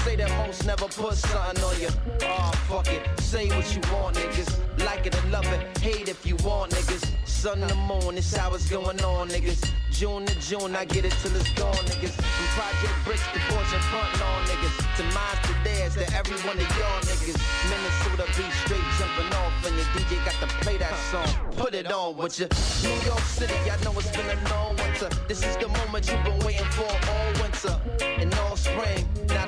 [0.08, 1.90] say that most never put something on you.
[2.24, 3.02] Oh, ah, fuck it.
[3.20, 4.52] Say what you want, niggas.
[4.86, 5.62] Like it or love it.
[5.80, 7.04] Hate if you want, niggas.
[7.26, 9.62] Sun the moon, it's going on, niggas.
[9.92, 12.16] June to June, I get it till it's gone, niggas.
[12.36, 14.76] From Project Bricks to Fortune Front Lawn, niggas.
[14.98, 17.38] To mines to theirs, to every one of y'all niggas.
[17.70, 21.30] Minnesota beat straight jumping off, and your DJ got to play that song.
[21.58, 22.48] Put it on with you.
[22.84, 25.10] New York City, I know it's been a long winter.
[25.28, 27.76] This is the moment you've been waiting for all winter.
[28.22, 29.06] And all spring,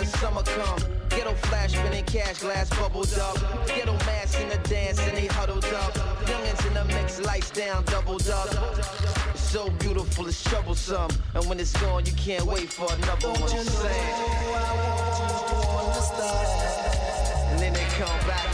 [0.09, 0.79] summer come.
[1.09, 3.35] Ghetto flash, spinning cash, glass bubbled up.
[3.67, 5.93] Ghetto mass in the dance, and they huddled up.
[6.25, 8.49] Youngins in the mix, lights down, doubled up.
[9.35, 11.11] So beautiful, it's troublesome.
[11.33, 13.49] And when it's gone, you can't wait for another one.
[13.49, 13.99] Say
[17.51, 18.48] And then they come back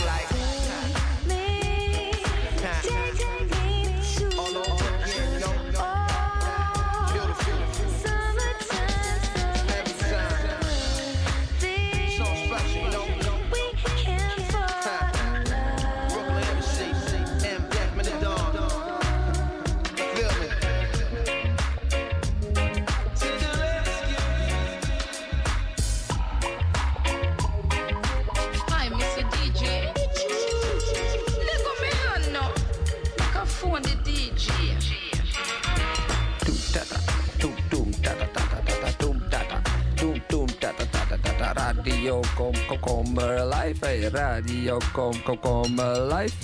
[42.06, 43.86] Radio Kom Kom Kom eh, Live.
[43.86, 46.36] Hey, Radio Kom Kom Kom eh, Live.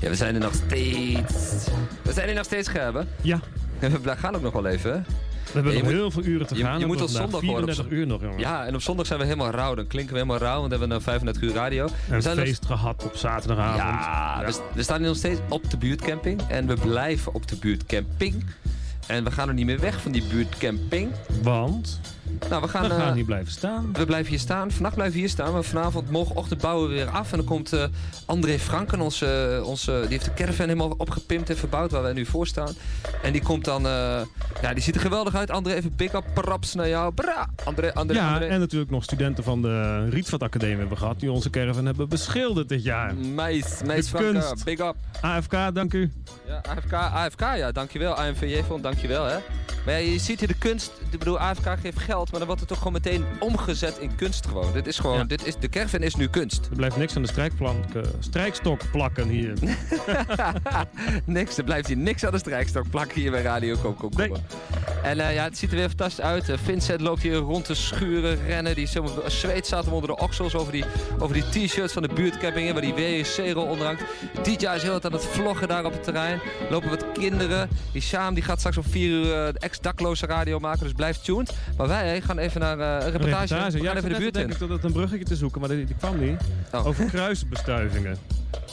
[0.00, 1.66] Ja, we zijn er nog steeds.
[2.02, 3.08] We zijn er nog steeds, Gerben.
[3.22, 3.40] Ja.
[3.78, 4.90] En we gaan ook nog wel even.
[4.92, 4.98] hè?
[4.98, 5.04] We
[5.52, 6.78] hebben nog moet- heel veel uren te je, gaan.
[6.78, 8.38] Je moet hebben tot zondag op 34 uur nog, jongen.
[8.38, 9.74] Ja, en op zondag zijn we helemaal rauw.
[9.74, 11.88] Dan klinken we helemaal rauw, want hebben we een 35 uur radio.
[12.08, 13.78] we zijn nog- feest gehad op zaterdagavond.
[14.04, 16.40] Ja, We, we staan hier nog steeds op de buurtcamping.
[16.48, 18.44] En we blijven op de buurtcamping.
[19.06, 21.10] En we gaan er niet meer weg van die buurtcamping.
[21.42, 22.00] Want?
[22.48, 23.92] Nou, we gaan, We gaan eh, hier blijven staan.
[23.92, 24.70] We blijven hier staan.
[24.70, 25.52] Vannacht blijven we hier staan.
[25.52, 27.30] Maar vanavond, morgenochtend bouwen we weer af.
[27.30, 27.84] En dan komt eh,
[28.26, 32.26] André Franken, onze, onze, die heeft de caravan helemaal opgepimpt en verbouwd waar wij nu
[32.26, 32.72] voor staan.
[33.22, 34.20] En die komt dan, eh,
[34.62, 35.50] ja, die ziet er geweldig uit.
[35.50, 37.12] André, even big up, props naar jou.
[37.12, 37.48] Bra!
[37.64, 38.46] André, André, Ja, André.
[38.46, 41.20] en natuurlijk nog studenten van de Rietveld Academie hebben gehad...
[41.20, 43.14] die onze caravan hebben beschilderd dit jaar.
[43.14, 44.94] Meis, Meis Franken, big up.
[45.20, 46.12] AFK, dank u.
[46.46, 48.14] Ja, AFK, AFK, ja, dankjewel.
[48.14, 49.36] AMVJ vond, dankjewel, hè.
[49.84, 50.92] Maar ja, je ziet hier de kunst.
[51.10, 54.46] Ik bedoel, AFK geeft geld, maar dan wordt het toch gewoon meteen omgezet in kunst
[54.46, 54.72] gewoon.
[54.72, 55.24] Dit is gewoon, Ja.
[55.24, 56.66] dit is, de caravan is nu kunst.
[56.70, 59.52] Er blijft niks aan de strijkplank, eh, strijkstok plakken hier.
[61.24, 64.36] niks, er blijft hier niks aan de strijkstok plakken hier bij Radio Kom Kom Kom.
[65.02, 66.48] En eh, ja, het ziet er weer fantastisch uit.
[66.48, 68.74] Eh, Vincent loopt hier rond te schuren, rennen.
[68.74, 68.88] Die
[69.26, 70.84] zweet staat hem onder de oksels over die,
[71.18, 74.02] over die t-shirts van de buurtcampingen waar die WSC-rol onder hangt.
[74.42, 76.40] DJ is heel wat aan het vloggen daar op het terrein.
[76.70, 77.68] Lopen wat kinderen.
[77.92, 81.54] Die Sjaam die gaat straks om 4 uur de ex-dakloze radio maken, dus blijf tuned.
[81.76, 83.54] Maar wij gaan even naar eh, een reportage.
[83.54, 84.40] We Ja, gaan ik even de buurt in.
[84.46, 86.40] denken dat het een bruggetje te zoeken, maar die, die kwam niet.
[86.72, 86.86] Oh.
[86.86, 88.16] Over kruisbestuivingen.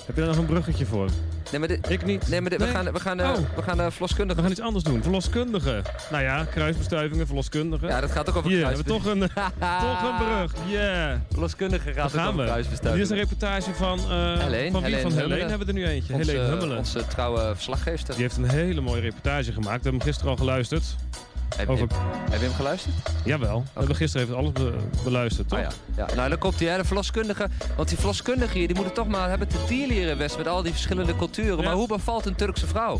[0.05, 1.09] Heb je daar nog een bruggetje voor?
[1.51, 2.27] Nee, maar dit, ik niet.
[2.27, 3.37] Nee, maar dit, we gaan, we gaan, eh, Oh.
[3.55, 4.35] we gaan eh, verloskundige.
[4.35, 5.03] We gaan iets anders doen.
[5.03, 5.81] Verloskundigen.
[6.11, 7.87] Nou ja, kruisbestuivingen, verloskundigen.
[7.87, 9.81] Ja, dat gaat ook over Hier, hebben we toch een, kruisbestuivingen.
[10.01, 10.53] toch een brug.
[10.71, 11.15] Yeah.
[11.31, 12.43] Verloskundige gaat ook over we.
[12.45, 13.07] kruisbestuivingen.
[13.07, 13.99] Dit is een reportage van...
[14.09, 14.89] Helene, van wie?
[14.95, 16.13] Helene van Helene hebben we er nu eentje.
[16.13, 16.77] Onze, Helene Hummelen.
[16.77, 18.13] Onze trouwe verslaggeefster.
[18.13, 19.83] Die heeft een hele mooie reportage gemaakt.
[19.83, 20.83] We hebben hem gisteren al geluisterd.
[21.57, 21.87] Heb, Over...
[21.87, 21.97] heb,
[22.29, 22.95] heb je hem geluisterd?
[23.25, 23.63] Jawel.
[23.73, 25.59] We hebben gisteren even alles be- beluisterd, toch?
[25.59, 25.71] Oh ja.
[26.07, 26.15] ja.
[26.15, 27.47] Nou, dan komt die hele verloskundige.
[27.75, 30.47] Want die verloskundigen hier, die moeten toch maar hebben te dealen hier in West met
[30.47, 31.63] al die verschillende culturen.
[31.63, 32.99] Maar hoe bevalt een Turkse vrouw?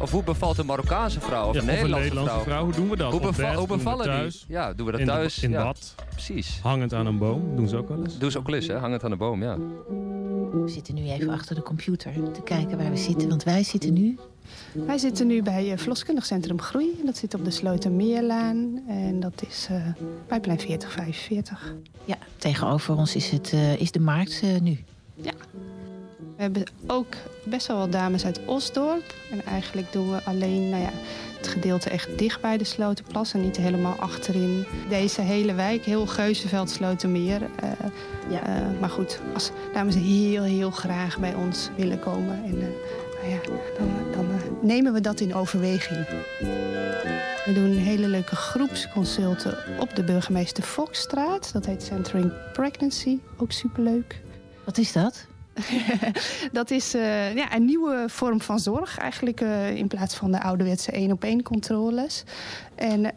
[0.00, 1.48] Of hoe bevalt een Marokkaanse vrouw?
[1.48, 2.64] Of Ja, een of een Nederlandse, Nederlandse vrouw.
[2.64, 3.10] Hoe doen we dat?
[3.12, 3.54] Hoe, beva- bed?
[3.58, 4.38] hoe bevallen thuis?
[4.46, 4.56] die?
[4.56, 5.42] Ja, doen we dat In de- thuis?
[5.42, 5.62] in ja.
[5.62, 5.94] bad?
[6.10, 6.58] Precies.
[6.62, 7.56] Hangend aan een boom.
[7.56, 8.18] Doen ze ook wel eens?
[8.18, 8.78] Doen ze ook wel eens, hè?
[8.78, 9.56] Hangend aan de boom, ja.
[10.52, 13.28] We zitten nu even achter de computer te kijken waar we zitten.
[13.28, 14.18] Want wij zitten nu...
[14.72, 17.00] Wij zitten nu bij uh, Verloskundig Centrum Groei.
[17.04, 18.82] Dat zit op de Slotermeerlaan.
[18.88, 19.86] En dat is eh
[20.28, 21.74] bij plein 4045.
[22.04, 24.78] Ja, tegenover ons is, het, eh, is de markt eh, nu.
[25.14, 25.32] Ja.
[26.36, 29.14] We hebben ook best wel wat dames uit Osdorp.
[29.30, 30.92] En eigenlijk doen we alleen nou ja,
[31.38, 33.32] het gedeelte echt dicht bij de Slotenplas...
[33.34, 34.66] en niet helemaal achterin.
[34.88, 37.42] Deze hele wijk, heel Geuzenveld, Slotermeer.
[37.42, 37.70] eh,
[38.28, 38.46] Ja.
[38.46, 42.44] eh, maar goed, als dames heel, heel graag bij ons willen komen...
[42.44, 42.68] En, eh,
[43.22, 43.40] nou ja,
[43.78, 46.06] dan, dan eh, nemen we dat in overweging.
[47.44, 51.52] We doen hele leuke groepsconsulten op de burgemeester Fokstraat.
[51.52, 54.20] Dat heet Centering Pregnancy, ook superleuk.
[54.64, 55.26] Wat is dat?
[56.52, 58.98] dat is eh, ja, een nieuwe vorm van zorg.
[58.98, 62.24] Eigenlijk eh, in plaats van de ouderwetse één-op-één controles.
[62.74, 63.04] En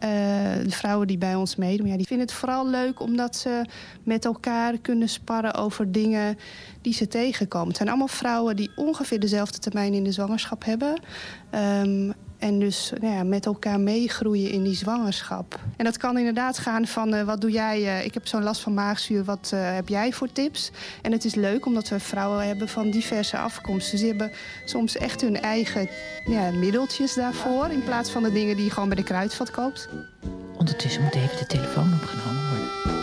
[0.64, 3.00] de vrouwen die bij ons meedoen, ja, die vinden het vooral leuk...
[3.00, 3.64] omdat ze
[4.02, 6.38] met elkaar kunnen sparren over dingen
[6.80, 7.68] die ze tegenkomen.
[7.68, 11.00] Het zijn allemaal vrouwen die ongeveer dezelfde termijn in de zwangerschap hebben...
[11.50, 12.10] Ehm,
[12.42, 15.60] en dus nou ja, met elkaar meegroeien in die zwangerschap.
[15.76, 17.86] En dat kan inderdaad gaan van eh, wat doe jij?
[17.86, 20.70] eh, ik heb zo'n last van maagzuur, wat eh, heb jij voor tips?
[21.02, 23.98] En het is leuk omdat we vrouwen hebben van diverse afkomsten.
[23.98, 24.30] Die hebben
[24.64, 25.88] soms echt hun eigen
[26.24, 27.70] ja, middeltjes daarvoor...
[27.70, 29.88] in plaats van de dingen die je gewoon bij de kruidvat koopt.
[30.58, 33.01] Ondertussen moet even de telefoon opgenomen worden.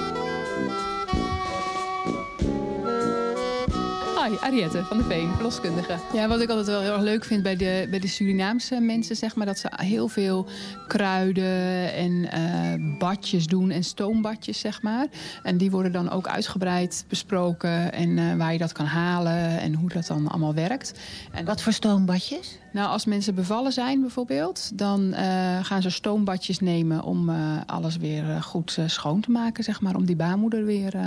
[4.37, 5.95] Ariette van de Veen, verloskundige.
[6.13, 9.15] Ja, wat ik altijd wel heel erg leuk vind bij de, bij de Surinaamse mensen,
[9.15, 10.47] zeg maar, dat ze heel veel
[10.87, 15.07] kruiden en eh, badjes doen en stoombadjes, zeg maar.
[15.43, 19.73] En die worden dan ook uitgebreid besproken en eh, waar je dat kan halen en
[19.73, 20.93] hoe dat dan allemaal werkt.
[21.31, 22.57] En Wat voor stoombadjes?
[22.71, 27.97] nou, als mensen bevallen zijn bijvoorbeeld, dan eh, gaan ze stoombadjes nemen om eh, alles
[27.97, 29.95] weer goed schoon te maken, zeg maar.
[29.95, 31.05] Om die baarmoeder weer eh,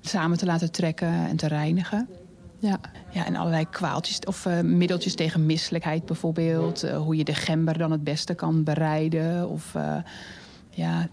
[0.00, 2.08] samen te laten trekken en te reinigen.
[2.58, 2.80] Ja.
[3.10, 6.82] ja, en allerlei kwaaltjes of eh, middeltjes tegen misselijkheid bijvoorbeeld.
[6.82, 9.48] Eh, hoe je de gember dan het beste kan bereiden.
[9.48, 9.96] Of eh,
[10.70, 11.08] ja,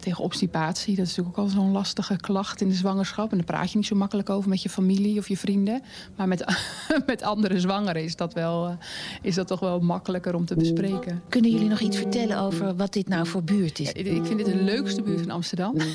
[0.00, 0.96] tegen obstipatie.
[0.96, 3.30] Dat is natuurlijk ook al zo'n lastige klacht in de zwangerschap.
[3.30, 5.82] En daar praat je niet zo makkelijk over met je familie of je vrienden.
[6.16, 6.44] Maar met,
[7.06, 8.74] met andere zwangeren is dat, wel, eh,
[9.22, 11.22] is dat toch wel makkelijker om te bespreken.
[11.28, 13.92] Kunnen jullie nog iets vertellen over wat dit nou voor buurt is?
[13.92, 15.76] Ik vind dit de leukste buurt van Amsterdam.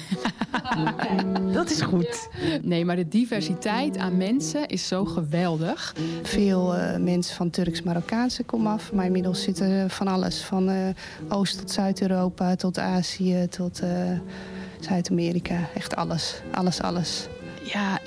[1.53, 2.29] Dat is goed.
[2.61, 5.95] Nee, maar de diversiteit aan mensen is zo geweldig.
[6.23, 8.93] Veel eh, mensen van Turks-Marokkaanse komen af.
[8.93, 10.41] Maar inmiddels zit er van alles.
[10.41, 10.87] Van eh,
[11.29, 14.19] Oost tot Zuid-Europa, tot Azië, tot eh,
[14.79, 15.69] Zuid-Amerika.
[15.75, 16.41] Echt alles.
[16.51, 17.27] Alles, alles.
[17.63, 17.99] Ja,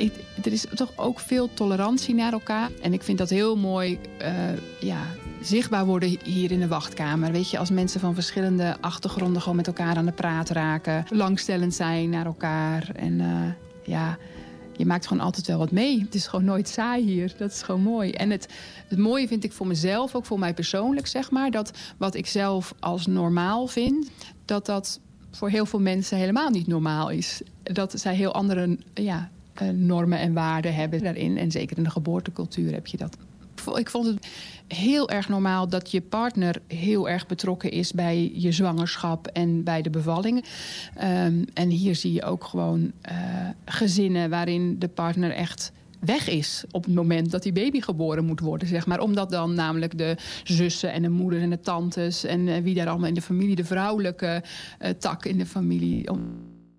[0.45, 2.71] er is toch ook veel tolerantie naar elkaar.
[2.83, 4.33] En ik vind dat heel mooi eh,
[4.81, 5.07] ja,
[5.43, 7.33] zichtbaar worden hier in de wachtkamer.
[7.33, 11.05] Weet je, als mensen van verschillende achtergronden gewoon met elkaar aan de praat raken.
[11.09, 12.91] Belangstellend zijn naar elkaar.
[12.95, 13.53] En eh,
[13.85, 14.19] ja,
[14.77, 16.01] je maakt gewoon altijd wel wat mee.
[16.01, 17.35] Het is gewoon nooit saai hier.
[17.37, 18.11] Dat is gewoon mooi.
[18.11, 18.49] En het
[18.97, 21.51] mooie vind ik voor mezelf, ook voor mij persoonlijk, zeg maar.
[21.51, 24.11] Dat wat ik zelf als normaal vind,
[24.45, 25.01] dat dat
[25.31, 27.43] voor heel veel mensen helemaal niet normaal is.
[27.63, 31.39] Dat zij heel andere ja, eh, normen en waarden hebben daarin.
[31.39, 33.17] En zeker in de geboortecultuur heb je dat.
[33.75, 34.27] Ik vond het
[34.67, 39.83] heel erg normaal dat je partner heel erg betrokken is bij je zwangerschap en bij
[39.83, 40.45] de bevalling.
[41.03, 43.17] Um, en hier zie je ook gewoon uh,
[43.65, 48.41] gezinnen waarin de partner echt weg is op het moment dat die baby geboren moet
[48.41, 49.01] worden, zeg maar.
[49.01, 52.89] Omdat dan namelijk de zussen en de moeders en de tantes en uh, wie daar
[52.89, 54.43] allemaal in de familie, de vrouwelijke
[54.83, 56.09] uh, tak in de familie,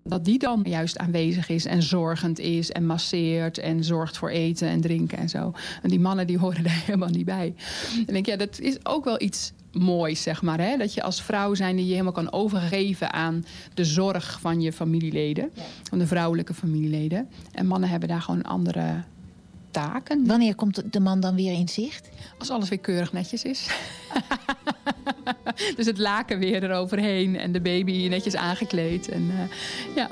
[0.04, 4.68] dat die dan juist aanwezig is en zorgend is en masseert en zorgt voor eten
[4.68, 5.52] en drinken en zo.
[5.82, 7.54] En die mannen die horen daar helemaal niet bij.
[8.06, 10.60] En denk ja, dat is ook wel iets moois, zeg maar.
[10.60, 10.76] Hè?
[10.76, 13.44] Dat je als vrouw zijn die je helemaal kan overgeven aan
[13.74, 15.50] de zorg van je familieleden.
[15.82, 17.28] Van de vrouwelijke familieleden.
[17.52, 19.02] En mannen hebben daar gewoon andere
[19.72, 20.26] taken.
[20.26, 22.08] Wanneer komt de man dan weer in zicht?
[22.38, 23.66] Als alles weer keurig netjes is.
[25.76, 29.08] dus het laken weer eroverheen en de baby netjes aangekleed.
[29.08, 29.40] En uh,
[29.96, 30.08] ja,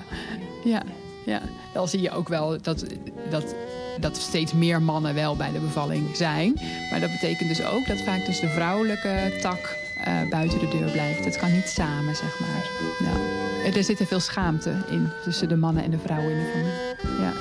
[0.65, 0.83] ja,
[1.27, 1.43] ja.
[1.73, 2.85] Dan zie je ook wel dat,
[3.31, 3.55] dat,
[4.01, 6.53] dat steeds meer mannen wel bij de bevalling zijn.
[6.91, 10.91] Maar dat betekent dus ook dat vaak dus de vrouwelijke tak uh, buiten de deur
[10.91, 11.25] blijft.
[11.25, 12.71] Het kan niet samen, zeg maar.
[12.99, 13.39] Ja.
[13.77, 17.21] Er zit er veel schaamte in tussen de mannen en de vrouwen in de familie.
[17.21, 17.33] Ja.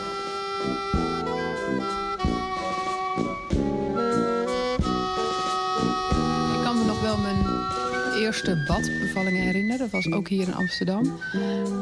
[8.29, 9.79] Eerste badbevallingen herinneren.
[9.79, 11.19] Dat was ook hier in Amsterdam.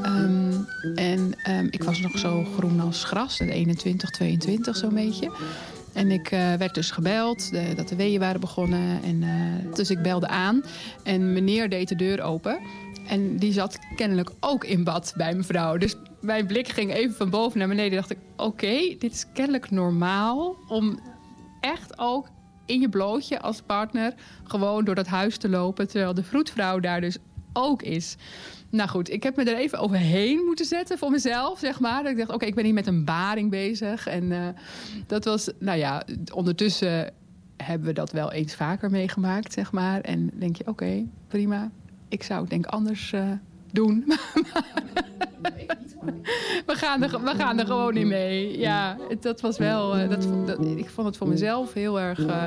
[0.06, 5.32] Um, en um, ik was nog zo groen als gras, 21, 22 zo'n beetje.
[5.94, 9.04] En ik uh, werd dus gebeld dat de weeën waren begonnen.
[9.04, 10.64] En, uh, dus ik belde aan
[11.04, 12.60] en meneer deed de deur open.
[13.08, 15.78] En die zat kennelijk ook in bad bij mevrouw.
[15.78, 17.98] Dus mijn blik ging even van boven naar beneden.
[17.98, 21.00] dacht ik, oké, dit is kennelijk normaal om
[21.60, 22.28] echt ook
[22.68, 24.14] in je blootje als partner
[24.44, 25.88] gewoon door dat huis te lopen.
[25.88, 27.18] Terwijl de vroedvrouw daar dus
[27.54, 28.16] ook is.
[28.70, 32.04] Nou goed, ik heb me er even overheen moeten zetten voor mezelf, zeg maar.
[32.04, 34.08] Dat ik dacht, oké, ik ben hier met een baring bezig.
[34.08, 34.48] En uh,
[35.08, 36.04] dat was, nou ja,
[36.34, 37.14] ondertussen
[37.58, 40.02] hebben we dat wel eens vaker meegemaakt, zeg maar.
[40.02, 41.72] En denk je, oké, prima.
[42.08, 43.32] Ik zou het denk anders uh,
[43.78, 44.04] doen.
[46.66, 48.60] we, gaan er, we gaan er gewoon in mee.
[48.60, 50.00] Ja, dat was wel.
[50.00, 52.20] Uh, dat, dat, ik vond het voor mezelf heel erg.
[52.20, 52.44] Uh,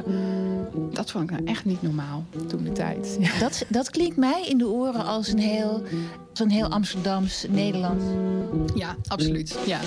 [0.92, 3.16] dat vond ik nou echt niet normaal toen de tijd.
[3.20, 3.38] Ja.
[3.38, 5.82] Dat, dat klinkt mij in de oren als een heel,
[6.30, 8.04] als een heel Amsterdams Nederlands.
[8.74, 9.58] Ja, absoluut.
[9.66, 9.80] Ja.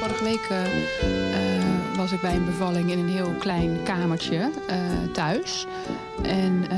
[0.00, 0.48] Vorige week.
[0.50, 1.17] Uh,
[1.98, 5.66] was ik bij een bevalling in een heel klein kamertje uh, thuis.
[6.22, 6.68] En uh,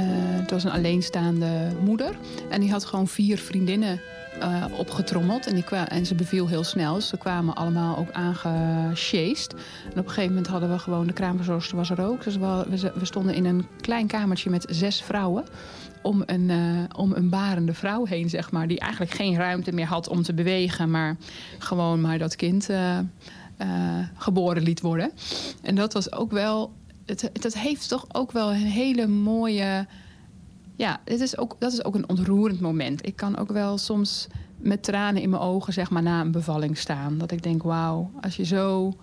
[0.41, 2.17] het was een alleenstaande moeder.
[2.49, 4.01] En die had gewoon vier vriendinnen
[4.39, 5.47] uh, opgetrommeld.
[5.47, 6.95] En, die en ze beviel heel snel.
[6.95, 9.53] Dus ze kwamen allemaal ook aangesjeest.
[9.85, 11.07] En op een gegeven moment hadden we gewoon...
[11.07, 12.25] De kraamverzorgster was er ook.
[12.25, 15.45] Dus we, we stonden in een klein kamertje met zes vrouwen
[16.03, 16.51] om een,
[16.97, 18.69] om een barende vrouw heen, zeg maar.
[18.69, 20.91] Die eigenlijk geen ruimte meer had om te bewegen.
[20.91, 21.17] Maar
[21.59, 22.69] gewoon maar dat kind
[24.15, 25.11] geboren liet worden.
[25.63, 26.73] En dat was ook wel...
[27.07, 29.87] Het, dat heeft toch ook wel een hele mooie...
[30.77, 33.07] Ja, het is ook, dat is ook een ontroerend moment.
[33.07, 36.79] Ik kan ook wel soms met tranen in mijn ogen zeg maar, na een bevalling
[36.79, 37.19] staan.
[37.19, 38.97] Dat ik denk, wauw, als je zo...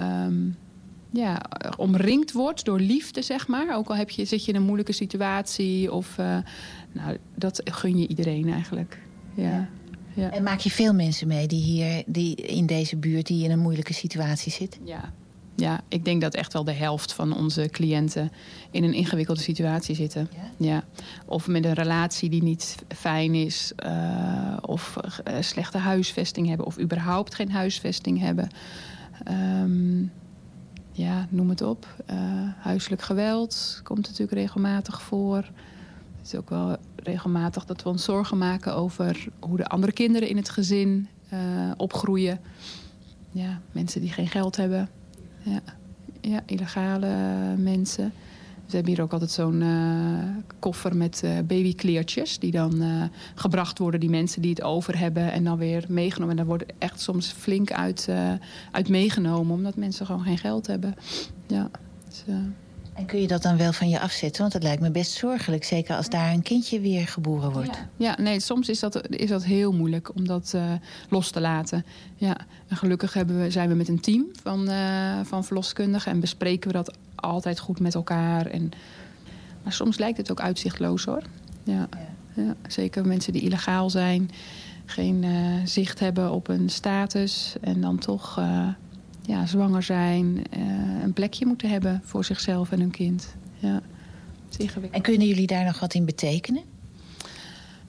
[0.00, 0.56] Um,
[1.10, 1.40] ja,
[1.76, 3.76] omringd wordt door liefde, zeg maar.
[3.76, 5.92] Ook al heb je, zit je in een moeilijke situatie.
[5.92, 6.36] Of, uh,
[6.92, 9.02] nou, dat gun je iedereen eigenlijk.
[9.34, 9.68] Ja.
[10.16, 13.58] En maak je veel mensen mee die hier die in deze buurt die in een
[13.58, 14.80] moeilijke situatie zitten?
[14.84, 15.12] Ja.
[15.56, 18.32] Ja, ik denk dat echt wel de helft van onze cliënten
[18.70, 20.28] in een ingewikkelde situatie zitten.
[20.34, 20.66] Ja?
[20.66, 20.84] ja.
[21.26, 23.72] Of met een relatie die niet fijn is.
[23.86, 24.96] Uh, of
[25.28, 26.66] uh, slechte huisvesting hebben.
[26.66, 28.48] Of überhaupt geen huisvesting hebben.
[29.62, 30.12] Um,
[30.92, 31.86] ja, noem het op.
[32.10, 32.16] Uh,
[32.58, 35.50] huiselijk geweld komt natuurlijk regelmatig voor.
[36.24, 40.28] Het is ook wel regelmatig dat we ons zorgen maken over hoe de andere kinderen
[40.28, 41.38] in het gezin uh,
[41.76, 42.40] opgroeien.
[43.30, 44.88] Ja, mensen die geen geld hebben.
[45.42, 45.60] Ja,
[46.20, 47.16] ja illegale
[47.56, 48.12] mensen.
[48.66, 50.18] We hebben hier ook altijd zo'n uh,
[50.58, 52.38] koffer met uh, babykleertjes...
[52.38, 52.82] die dan
[53.34, 55.32] gebracht worden, die mensen die het over hebben...
[55.32, 56.30] en dan weer meegenomen.
[56.30, 58.08] En daar wordt echt soms flink uit,
[58.70, 59.54] uit meegenomen...
[59.54, 60.94] omdat mensen gewoon geen geld hebben.
[61.46, 61.70] Ja,
[62.08, 62.24] dus,
[62.94, 64.40] en kun je dat dan wel van je afzetten?
[64.40, 65.64] Want dat lijkt me best zorgelijk.
[65.64, 67.76] Zeker als daar een kindje weer geboren wordt.
[67.76, 70.54] Ja, ja nee, soms is dat, is dat heel moeilijk om dat
[71.08, 71.84] los te laten.
[72.16, 72.36] Ja,
[72.68, 74.68] en gelukkig hebben we, zijn we met een team van,
[75.24, 76.12] van verloskundigen...
[76.12, 78.46] en bespreken we dat altijd goed met elkaar.
[78.46, 78.70] En,
[79.62, 81.22] maar soms lijkt het ook uitzichtloos hoor.
[81.62, 81.88] Ja,
[82.34, 82.54] ja.
[82.68, 84.30] zeker mensen die illegaal zijn,
[84.84, 87.54] geen uh, zicht hebben op een status.
[87.60, 88.38] En dan toch
[89.26, 90.60] ja, zwanger zijn, eh,
[91.02, 93.34] een plekje moeten hebben voor zichzelf en hun kind.
[93.58, 93.80] Ja.
[94.90, 96.62] En kunnen jullie daar nog wat in betekenen?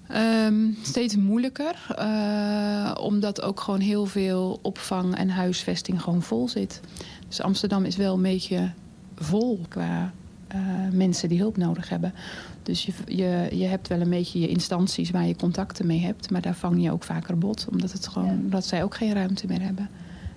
[0.08, 6.82] Ehm, steeds moeilijker, eh, omdat ook gewoon heel veel opvang en huisvesting gewoon vol zit.
[7.28, 8.72] Dus Amsterdam is wel een beetje
[9.16, 10.14] vol qua
[10.48, 10.60] eh,
[10.92, 12.14] mensen die hulp nodig hebben.
[12.64, 16.30] Dus je, je, je hebt wel een beetje je instanties waar je contacten mee hebt,
[16.30, 19.48] maar daar vang je ook vaker bot, omdat, het gewoon, omdat zij ook geen ruimte
[19.48, 19.90] meer hebben.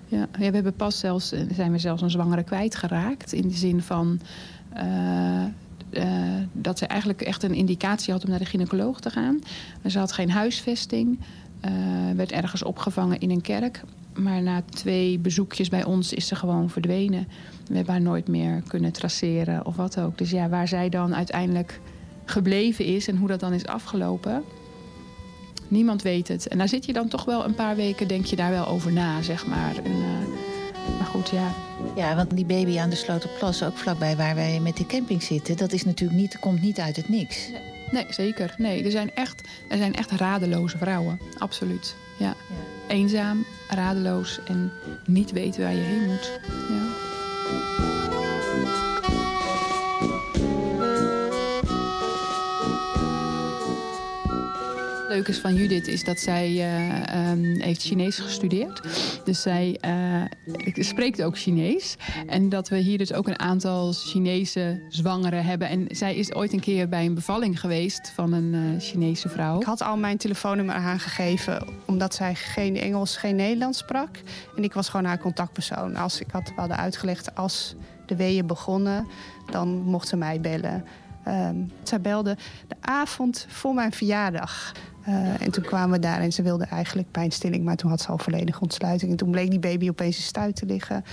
[0.09, 3.33] Ja, we hebben pas zelfs, eh, zijn we zelfs een zwangere kwijtgeraakt.
[3.33, 4.21] In de zin van
[4.73, 5.45] eh,
[5.91, 9.39] eh, dat ze eigenlijk echt een indicatie had om naar de gynaecoloog te gaan.
[9.87, 11.19] Ze had geen huisvesting.
[12.17, 13.83] werd ergens opgevangen in een kerk.
[14.15, 17.29] Maar na twee bezoekjes bij ons is ze gewoon verdwenen.
[17.67, 20.19] We hebben haar nooit meer kunnen traceren of wat ook.
[20.19, 21.81] Dus ja, waar zij dan uiteindelijk
[22.25, 24.43] gebleven is en hoe dat dan is afgelopen...
[25.69, 26.49] Niemand weet het.
[26.49, 28.93] En daar zit je dan toch wel een paar weken, denk je daar wel over
[28.93, 29.77] na, zeg maar.
[29.77, 31.55] En, eh, maar goed, ja.
[31.97, 35.57] Ja, want die baby aan de Sloterplas, ook vlakbij waar wij met die camping zitten...
[35.57, 37.51] dat is natuurlijk niet, komt niet uit het niks.
[37.91, 38.55] Nee, zeker.
[38.57, 41.21] Nee, er zijn echt, er zijn echt radeloze vrouwen.
[41.39, 41.95] Absoluut.
[42.19, 42.35] Ja.
[42.89, 44.73] Eenzaam, radeloos en
[45.07, 46.41] niet weten waar je heen moet.
[55.19, 58.81] Leuk is van Judith is dat zij eh, ehm, heeft Chinees gestudeerd.
[59.25, 60.23] Dus zij eh,
[60.75, 61.97] spreekt ook Chinees.
[62.27, 65.69] En dat we hier dus ook een aantal Chinese zwangeren hebben.
[65.69, 69.61] En zij is ooit een keer bij een bevalling geweest van een eh, Chinese vrouw.
[69.61, 74.21] Ik had al mijn telefoonnummer aangegeven omdat zij geen Engels, geen Nederlands sprak.
[74.57, 75.97] En ik was gewoon haar contactpersoon.
[75.97, 77.75] Als ik had, we hadden uitgelegd als
[78.07, 79.07] de weeën begonnen,
[79.51, 80.85] dan mocht ze mij bellen.
[81.29, 82.37] Ehm, zij belde
[82.69, 84.73] de avond voor mijn verjaardag.
[85.09, 88.09] Uh, en toen kwamen we daar en ze wilde eigenlijk pijnstilling, maar toen had ze
[88.09, 89.11] al volledige ontsluiting.
[89.11, 91.05] En toen bleek die baby opeens in stuit te liggen.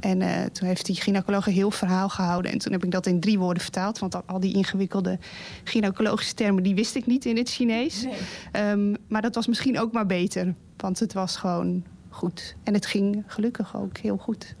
[0.00, 2.52] En uh, toen heeft die gynaecoloog een heel verhaal gehouden.
[2.52, 3.98] En toen heb ik dat in drie woorden vertaald.
[3.98, 5.18] Want al die ingewikkelde
[5.64, 8.04] gynaecologische termen, die wist ik niet in het Chinees.
[8.52, 8.70] Nee.
[8.70, 10.54] Um, maar dat was misschien ook maar beter.
[10.76, 12.56] Want het was gewoon goed.
[12.62, 14.54] En het ging gelukkig ook heel goed.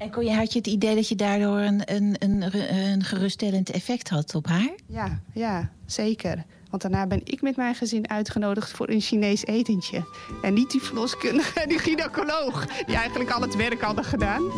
[0.00, 2.44] En kon je, had je het idee dat je daardoor een, een, een,
[2.74, 4.70] een geruststellend effect had op haar?
[4.86, 6.44] Ja, ja, zeker.
[6.70, 10.04] Want daarna ben ik met mijn gezin uitgenodigd voor een Chinees etentje.
[10.42, 14.42] En niet die verloskundige die gynaecoloog, die eigenlijk al het werk hadden gedaan.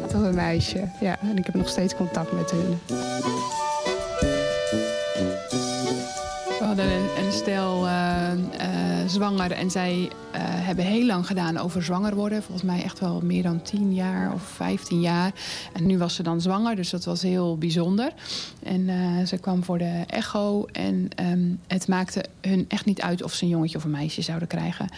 [0.00, 1.20] Was een meisje, ja.
[1.20, 2.78] En ik heb nog steeds contact met hun.
[6.76, 8.30] Hadden een, stel uh,
[9.06, 10.08] zwanger en zij uh,
[10.42, 12.42] hebben heel lang gedaan over zwanger worden.
[12.42, 15.32] Volgens mij echt wel meer dan 10 jaar of 15 jaar.
[15.72, 18.12] En nu was ze dan zwanger, dus dat was heel bijzonder.
[18.62, 18.88] En
[19.26, 23.44] ze kwam voor de echo en um, het maakte hun echt niet uit of ze
[23.44, 24.88] een jongetje of een meisje zouden krijgen.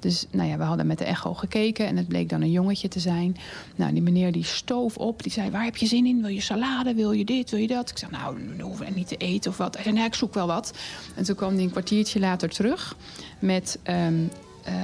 [0.00, 2.88] Dus nou ja, we hadden met de echo gekeken en het bleek dan een jongetje
[2.88, 3.36] te zijn.
[3.76, 6.20] Nou, die meneer die stoof op, die zei, waar heb je zin in?
[6.20, 6.94] Wil je salade?
[6.94, 7.50] Wil je dit?
[7.50, 7.90] Wil je dat?
[7.90, 9.74] Ik zei, nou, we hoeven niet te eten of wat.
[9.74, 10.72] Hij zei, ik zoek wel wat.
[11.20, 12.96] En toen kwam hij een kwartiertje later terug
[13.38, 14.30] met um,
[14.68, 14.74] uh,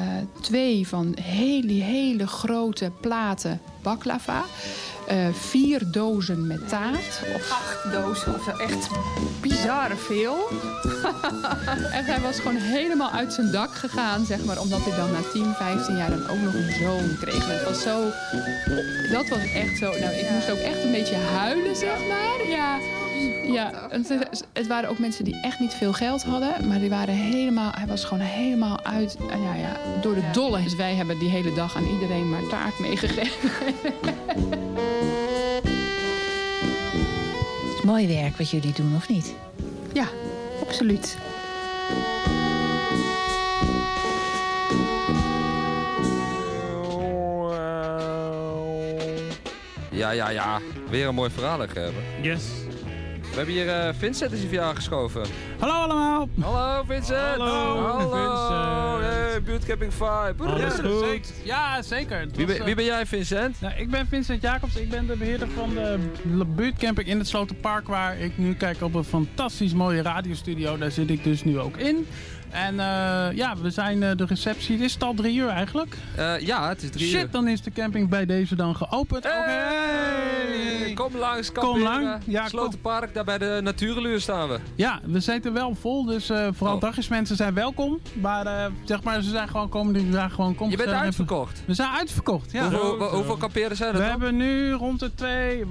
[0.41, 4.45] twee van hele, hele grote platen baklava.
[5.11, 7.21] Uh, vier dozen met taart.
[7.35, 8.51] Of acht dozen of zo.
[8.51, 8.89] Echt
[9.41, 10.37] bizar veel.
[11.99, 14.61] en hij was gewoon helemaal uit zijn dak gegaan, zeg maar.
[14.61, 17.49] Omdat hij dan na 10, 15 jaar dan ook nog een zoon kreeg.
[17.49, 18.05] En het was zo...
[19.13, 19.91] Dat was echt zo...
[19.91, 22.49] Nou, ik moest ook echt een beetje huilen, zeg maar.
[22.49, 22.79] Ja.
[23.53, 24.09] Ja, het,
[24.53, 26.69] het, waren ook mensen die echt niet veel geld hadden.
[26.69, 30.63] Maar die waren helemaal, hij was gewoon helemaal uit, ja, ja, door de dolle.
[30.63, 33.51] Dus wij hebben die hele dag aan iedereen maar taart meegegeven.
[37.67, 39.35] Het is mooi werk wat jullie doen, of niet?
[39.93, 40.07] Ja,
[40.61, 41.17] absoluut.
[49.91, 50.61] Ja, ja, ja.
[50.91, 51.95] Weer een mooi verhaal hebben.
[52.23, 52.43] Yes.
[53.37, 55.23] We hebben hier uh, Vincent is hier aangeschoven.
[55.59, 56.29] Hallo allemaal.
[56.41, 57.39] Hallo Vincent.
[57.39, 58.11] Hallo, Hallo.
[58.11, 59.15] Vincent.
[59.15, 60.35] Hey, buurtcamping 5.
[60.39, 61.35] Ja, zeker.
[61.45, 62.27] Ja, zeker.
[62.35, 63.61] Wie ben, wie ben, jij Vincent?
[63.61, 64.77] Nou, ik ben Vincent Jacobs.
[64.77, 67.89] Ik ben de beheerder van de buurtcamping in het Slotenpark.
[67.89, 70.79] Waar ik nu kijk op een fantastisch mooie radiostudio.
[70.79, 72.07] Daar zit ik dus nu ook in.
[72.57, 74.79] En uh, ja, we zijn uh, de receptie.
[74.79, 75.97] Is het al drie uur eigenlijk?
[76.19, 77.31] Uh, ja, het is drie Shit, uur.
[77.31, 79.25] dan is de camping bij deze dan geopend.
[79.25, 79.43] Hey!
[80.81, 80.93] Okay.
[80.95, 82.19] Kom langs, kom lang.
[82.25, 84.59] Ja, Slotenpark, daar bij de Natuurluur staan we.
[84.75, 86.81] Ja, we zitten wel vol, dus vooral oh.
[86.81, 88.01] dagjesmensen zijn welkom.
[88.13, 90.71] Maar zeg maar, ze zijn gewoon komen die daar gewoon komen.
[90.71, 91.63] Je bent uitverkocht?
[91.67, 92.61] We zijn uitverkocht, ja.
[92.61, 94.11] Hoeveel, hoeveel kampeerders zijn er We dan?
[94.11, 95.65] hebben nu rond de twee,